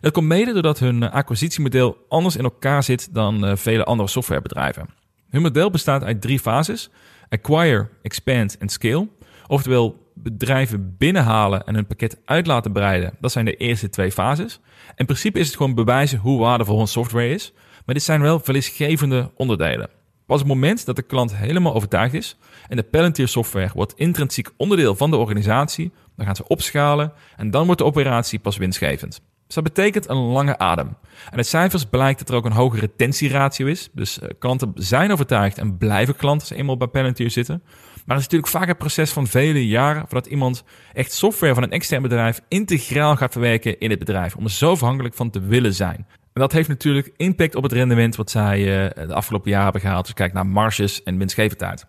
[0.01, 4.89] Dat komt mede doordat hun acquisitiemodel anders in elkaar zit dan uh, vele andere softwarebedrijven.
[5.29, 6.89] Hun model bestaat uit drie fases
[7.29, 9.07] acquire, expand en scale.
[9.47, 14.59] Oftewel, bedrijven binnenhalen en hun pakket uit laten breiden, dat zijn de eerste twee fases.
[14.95, 17.53] In principe is het gewoon bewijzen hoe waardevol hun software is,
[17.85, 19.89] maar dit zijn wel verliesgevende onderdelen.
[20.25, 23.93] Pas op het moment dat de klant helemaal overtuigd is en de Palantir software wordt
[23.95, 28.57] intrinsiek onderdeel van de organisatie, dan gaan ze opschalen en dan wordt de operatie pas
[28.57, 29.21] winstgevend.
[29.47, 30.87] Dus dat betekent een lange adem.
[31.29, 33.89] En uit cijfers blijkt dat er ook een hoge retentieratio is.
[33.93, 37.61] Dus uh, klanten zijn overtuigd en blijven klanten eenmaal bij Palantir zitten.
[38.05, 41.63] Maar het is natuurlijk vaak een proces van vele jaren voordat iemand echt software van
[41.63, 44.35] een extern bedrijf integraal gaat verwerken in het bedrijf.
[44.35, 46.07] Om er zo afhankelijk van te willen zijn.
[46.33, 49.81] En dat heeft natuurlijk impact op het rendement wat zij uh, de afgelopen jaren hebben
[49.81, 50.05] gehaald.
[50.05, 51.85] Dus kijk naar marges en winstgevendheid.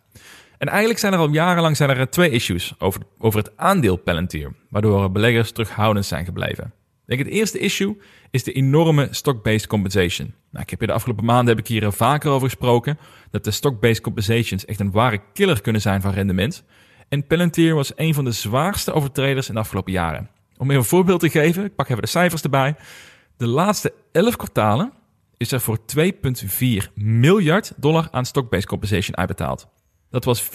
[0.59, 4.55] En eigenlijk zijn er al jarenlang zijn er twee issues over, over het aandeel Palantir,
[4.71, 6.73] waardoor beleggers terughoudend zijn gebleven.
[7.09, 7.97] Denk het eerste issue
[8.31, 10.35] is de enorme stock-based compensation.
[10.51, 12.99] Nou, ik heb hier de afgelopen maanden heb ik hier vaker over gesproken
[13.31, 16.65] dat de stock-based compensations echt een ware killer kunnen zijn van rendement.
[17.09, 20.31] En Palantir was een van de zwaarste overtreders in de afgelopen jaren.
[20.57, 22.77] Om even een voorbeeld te geven, ik pak even de cijfers erbij.
[23.37, 24.93] De laatste 11 kwartalen
[25.37, 29.69] is er voor 2,4 miljard dollar aan stock-based compensation uitbetaald.
[30.11, 30.49] Dat was 64%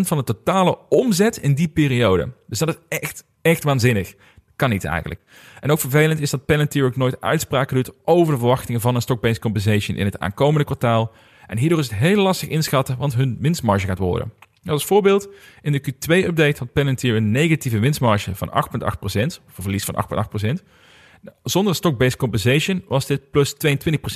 [0.00, 2.32] van de totale omzet in die periode.
[2.46, 4.14] Dus dat is echt, echt waanzinnig.
[4.56, 5.20] Kan niet eigenlijk.
[5.60, 9.02] En ook vervelend is dat Palantir ook nooit uitspraken doet over de verwachtingen van een
[9.02, 11.12] stock-based compensation in het aankomende kwartaal.
[11.46, 14.32] En hierdoor is het heel lastig inschatten wat hun winstmarge gaat worden.
[14.66, 15.28] Als voorbeeld,
[15.62, 20.04] in de Q2-update had Palantir een negatieve winstmarge van 8,8%, of een verlies van
[20.58, 20.62] 8,8%.
[21.42, 23.58] Zonder stock-based compensation was dit plus 22%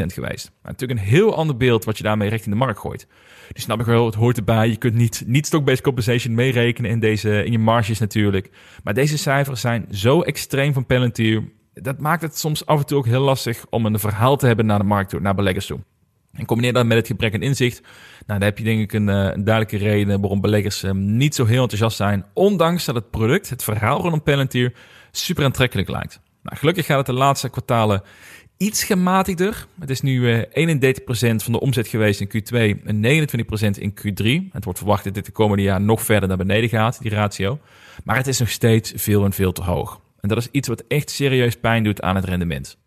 [0.06, 0.50] geweest.
[0.62, 3.06] Natuurlijk een heel ander beeld wat je daarmee richting de markt gooit.
[3.52, 4.68] Dus snap ik wel, het hoort erbij.
[4.68, 8.50] Je kunt niet, niet stock-based compensation meerekenen in, deze, in je marges natuurlijk.
[8.82, 11.52] Maar deze cijfers zijn zo extreem van Palantir.
[11.74, 14.66] Dat maakt het soms af en toe ook heel lastig om een verhaal te hebben
[14.66, 15.80] naar de markt toe, naar beleggers toe.
[16.32, 17.80] En combineer dat met het gebrek aan inzicht.
[18.26, 21.34] Nou, dan heb je denk ik een, eh, een duidelijke reden waarom beleggers um, niet
[21.34, 22.24] zo heel enthousiast zijn.
[22.32, 24.72] Ondanks dat het product, het verhaal rondom Palantir,
[25.10, 26.20] super aantrekkelijk lijkt.
[26.42, 28.02] Nou, gelukkig gaat het de laatste kwartalen
[28.56, 29.66] iets gematigder.
[29.80, 33.94] Het is nu uh, eh, 31% van de omzet geweest in Q2 en 29% in
[33.94, 34.52] Q3.
[34.52, 37.58] Het wordt verwacht dat dit de komende jaar nog verder naar beneden gaat, die ratio.
[38.04, 40.00] Maar het is nog steeds veel en veel te hoog.
[40.20, 42.78] En dat is iets wat echt serieus pijn doet aan het rendement.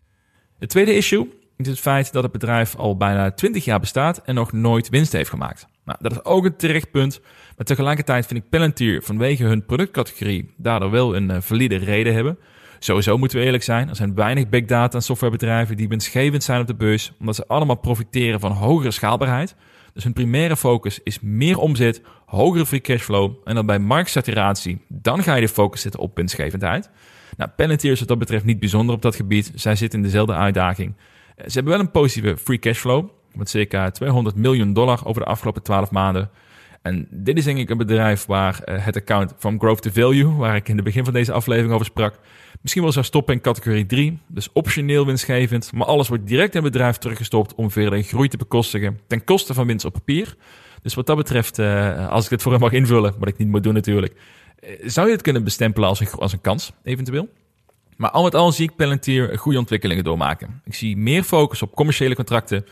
[0.58, 4.34] Het tweede issue is het feit dat het bedrijf al bijna 20 jaar bestaat en
[4.34, 5.66] nog nooit winst heeft gemaakt.
[5.84, 7.20] Nou, dat is ook een terecht punt.
[7.56, 12.38] Maar tegelijkertijd vind ik Palantir vanwege hun productcategorie daardoor wel een uh, valide reden hebben.
[12.84, 16.60] Sowieso moeten we eerlijk zijn, er zijn weinig big data en softwarebedrijven die winstgevend zijn
[16.60, 19.54] op de beurs, omdat ze allemaal profiteren van hogere schaalbaarheid.
[19.92, 25.22] Dus hun primaire focus is meer omzet, hogere free cashflow en dan bij marktsaturatie, dan
[25.22, 26.90] ga je de focus zetten op winstgevendheid.
[27.36, 29.52] Nou, Palantir is wat dat betreft niet bijzonder op dat gebied.
[29.54, 30.94] Zij zitten in dezelfde uitdaging.
[31.36, 35.62] Ze hebben wel een positieve free cashflow, met circa 200 miljoen dollar over de afgelopen
[35.62, 36.30] 12 maanden.
[36.82, 40.34] En dit is denk ik een bedrijf waar uh, het account from growth to value,
[40.34, 42.18] waar ik in het begin van deze aflevering over sprak,
[42.62, 44.18] misschien wel zou stoppen in categorie 3.
[44.26, 49.00] Dus optioneel winstgevend, maar alles wordt direct in bedrijf teruggestopt om verder groei te bekostigen
[49.06, 50.36] ten koste van winst op papier.
[50.82, 53.48] Dus wat dat betreft, uh, als ik dit voor hem mag invullen, wat ik niet
[53.48, 54.14] moet doen natuurlijk,
[54.60, 57.28] uh, zou je het kunnen bestempelen als een, als een kans, eventueel.
[57.96, 60.60] Maar al met al zie ik Palantir goede ontwikkelingen doormaken.
[60.64, 62.64] Ik zie meer focus op commerciële contracten.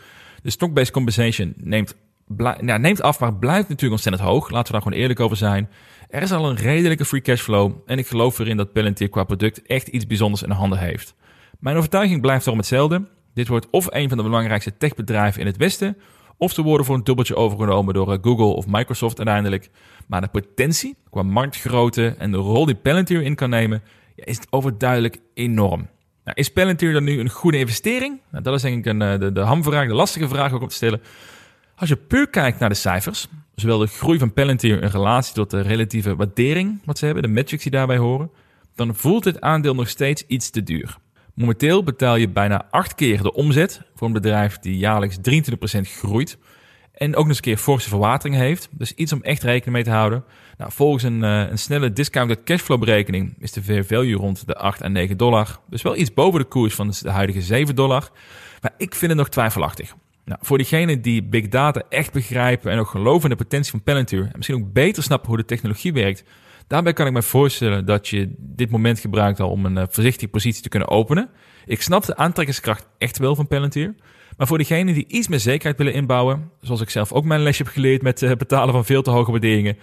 [0.43, 1.95] De stock-based compensation neemt
[2.36, 4.51] nou, neemt af, maar blijft natuurlijk ontzettend hoog.
[4.51, 5.68] Laten we daar gewoon eerlijk over zijn.
[6.11, 9.62] Er is al een redelijke free cashflow en ik geloof erin dat Palantir qua product
[9.62, 11.14] echt iets bijzonders in de handen heeft.
[11.58, 13.08] Mijn overtuiging blijft daarom hetzelfde.
[13.34, 15.96] Dit wordt of een van de belangrijkste techbedrijven in het Westen,
[16.36, 19.70] of ze worden voor een dubbeltje overgenomen door eh, Google of Microsoft uiteindelijk.
[20.06, 23.82] Maar de potentie qua marktgrootte en de rol die Palantir in kan nemen,
[24.16, 25.88] ja, is overduidelijk enorm.
[26.24, 28.20] Nou, is Palantir dan nu een goede investering?
[28.30, 30.68] Nou, dat is denk ik een, eh, de, de hamvraag, de lastige vraag ook om
[30.68, 31.00] te stellen.
[31.81, 35.51] Als je puur kijkt naar de cijfers, zowel de groei van Palantir in relatie tot
[35.51, 38.31] de relatieve waardering wat ze hebben, de metrics die daarbij horen,
[38.74, 40.97] dan voelt dit aandeel nog steeds iets te duur.
[41.35, 45.16] Momenteel betaal je bijna acht keer de omzet voor een bedrijf die jaarlijks
[45.76, 46.39] 23% groeit.
[46.93, 48.68] En ook nog eens een keer forse verwatering heeft.
[48.70, 50.24] Dus iets om echt rekening mee te houden.
[50.59, 54.57] Nou, volgens een, uh, een snelle discounted cashflow berekening is de fair value rond de
[54.57, 55.61] 8 en 9 dollar.
[55.66, 58.11] Dus wel iets boven de koers van de huidige 7 dollar.
[58.61, 59.95] Maar ik vind het nog twijfelachtig.
[60.24, 63.82] Nou, voor diegenen die big data echt begrijpen en ook geloven in de potentie van
[63.82, 66.24] Palantir en misschien ook beter snappen hoe de technologie werkt,
[66.66, 70.30] daarbij kan ik me voorstellen dat je dit moment gebruikt al om een uh, voorzichtige
[70.30, 71.30] positie te kunnen openen.
[71.66, 73.94] Ik snap de aantrekkingskracht echt wel van Palantir.
[74.36, 77.62] Maar voor diegenen die iets meer zekerheid willen inbouwen, zoals ik zelf ook mijn lesje
[77.62, 79.78] heb geleerd met het betalen van veel te hoge waarderingen,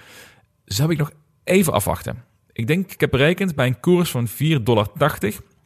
[0.65, 1.11] zou ik nog
[1.43, 2.23] even afwachten.
[2.51, 4.33] Ik denk, ik heb berekend bij een koers van 4,80
[4.63, 4.88] dollar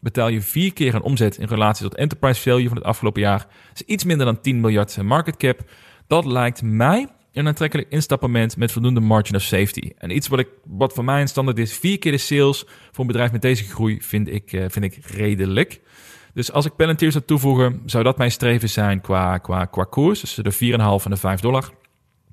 [0.01, 3.47] betaal je vier keer een omzet in relatie tot enterprise value van het afgelopen jaar.
[3.73, 5.59] Is iets minder dan 10 miljard market cap.
[6.07, 9.91] Dat lijkt mij een aantrekkelijk instapmoment met voldoende margin of safety.
[9.97, 12.99] En iets wat, ik, wat voor mij een standaard is, vier keer de sales voor
[12.99, 15.81] een bedrijf met deze groei vind ik, uh, vind ik redelijk.
[16.33, 20.19] Dus als ik Palantir zou toevoegen, zou dat mijn streven zijn qua, qua, qua koers.
[20.19, 21.61] Dus de 4,5 en de 5 dollar.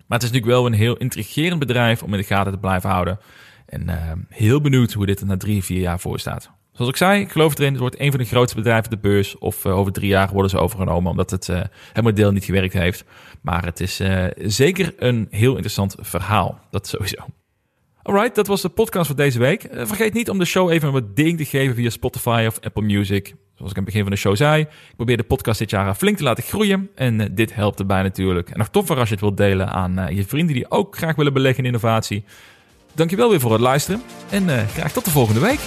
[0.06, 2.90] Maar het is natuurlijk wel een heel intrigerend bedrijf om in de gaten te blijven
[2.90, 3.18] houden.
[3.66, 6.50] En uh, heel benieuwd hoe dit er na drie, vier jaar voor staat.
[6.78, 9.38] Zoals ik zei, ik geloof erin, het wordt een van de grootste bedrijven de beurs.
[9.38, 11.60] Of uh, over drie jaar worden ze overgenomen omdat het, uh,
[11.92, 13.04] het model niet gewerkt heeft.
[13.40, 14.00] Maar het is
[14.36, 16.60] zeker een heel interessant verhaal.
[16.70, 17.16] Dat sowieso.
[18.02, 19.68] Alright, dat was de podcast voor deze week.
[19.72, 23.34] vergeet niet om de show even een waardering te geven via Spotify of Apple Music.
[23.54, 25.94] Zoals ik aan het begin van de show zei, ik probeer de podcast dit jaar
[25.94, 26.90] flink te laten groeien.
[26.94, 28.50] En dit helpt erbij natuurlijk.
[28.50, 31.32] En nog toffer als je het wilt delen aan je vrienden die ook graag willen
[31.32, 32.24] beleggen in innovatie.
[32.94, 35.60] Dankjewel weer voor het luisteren en graag tot de volgende week.